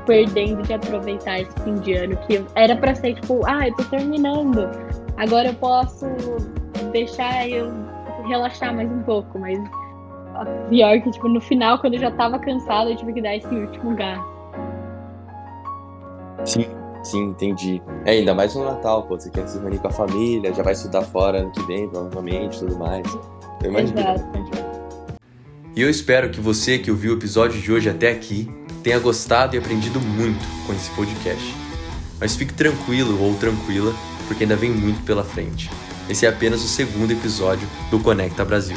perdendo 0.07 0.63
de 0.63 0.73
aproveitar 0.73 1.41
esse 1.41 1.53
fim 1.63 1.75
de 1.77 1.95
ano, 1.95 2.17
que 2.27 2.45
era 2.55 2.77
para 2.77 2.95
ser 2.95 3.15
tipo, 3.15 3.41
ah, 3.47 3.69
eu 3.69 3.77
tô 3.77 3.85
terminando, 3.85 4.69
agora 5.17 5.49
eu 5.49 5.55
posso 5.55 6.07
deixar 6.93 7.49
eu 7.49 7.73
relaxar 8.27 8.75
mais 8.75 8.91
um 8.91 9.03
pouco, 9.03 9.39
mas 9.39 9.59
pior 10.69 11.01
que 11.01 11.11
tipo, 11.11 11.29
no 11.29 11.41
final, 11.41 11.79
quando 11.79 11.95
eu 11.95 12.01
já 12.01 12.11
tava 12.11 12.39
cansada, 12.39 12.91
eu 12.91 12.97
tive 12.97 13.13
que 13.13 13.23
dar 13.23 13.37
esse 13.37 13.55
último 13.55 13.95
gás. 13.95 14.21
Sim, 16.45 16.67
sim, 17.03 17.25
entendi. 17.25 17.83
É, 18.05 18.13
ainda 18.13 18.35
mais 18.35 18.55
no 18.55 18.65
Natal, 18.65 19.03
pô, 19.05 19.19
você 19.19 19.31
quer 19.31 19.47
se 19.49 19.59
reunir 19.59 19.79
com 19.79 19.89
a 19.89 19.93
família, 19.93 20.53
já 20.53 20.63
vai 20.63 20.73
estudar 20.73 21.03
fora 21.03 21.41
ano 21.41 21.53
que 21.53 21.63
vem, 21.65 21.89
provavelmente, 21.89 22.59
tudo 22.59 22.77
mais. 22.77 23.07
Eu 23.63 23.71
imagino. 23.71 23.99
Exato. 23.99 24.73
E 25.75 25.81
eu 25.81 25.89
espero 25.89 26.31
que 26.31 26.41
você 26.41 26.79
que 26.79 26.91
ouviu 26.91 27.15
o 27.15 27.17
episódio 27.17 27.61
de 27.61 27.73
hoje 27.73 27.89
até 27.89 28.11
aqui 28.11 28.51
tenha 28.83 28.99
gostado 28.99 29.57
e 29.57 29.59
aprendido 29.59 30.01
muito 30.01 30.45
com 30.67 30.73
esse 30.73 30.91
podcast. 30.91 31.55
Mas 32.21 32.37
fique 32.37 32.53
tranquilo 32.53 33.21
ou 33.23 33.35
tranquila, 33.35 33.95
porque 34.29 34.45
ainda 34.45 34.57
vem 34.57 34.71
muito 34.71 35.03
pela 35.05 35.25
frente. 35.25 35.71
Esse 36.09 36.27
é 36.27 36.29
apenas 36.29 36.63
o 36.63 36.69
segundo 36.69 37.13
episódio 37.13 37.67
do 37.91 37.99
Conecta 38.01 38.45
Brasil. 38.45 38.77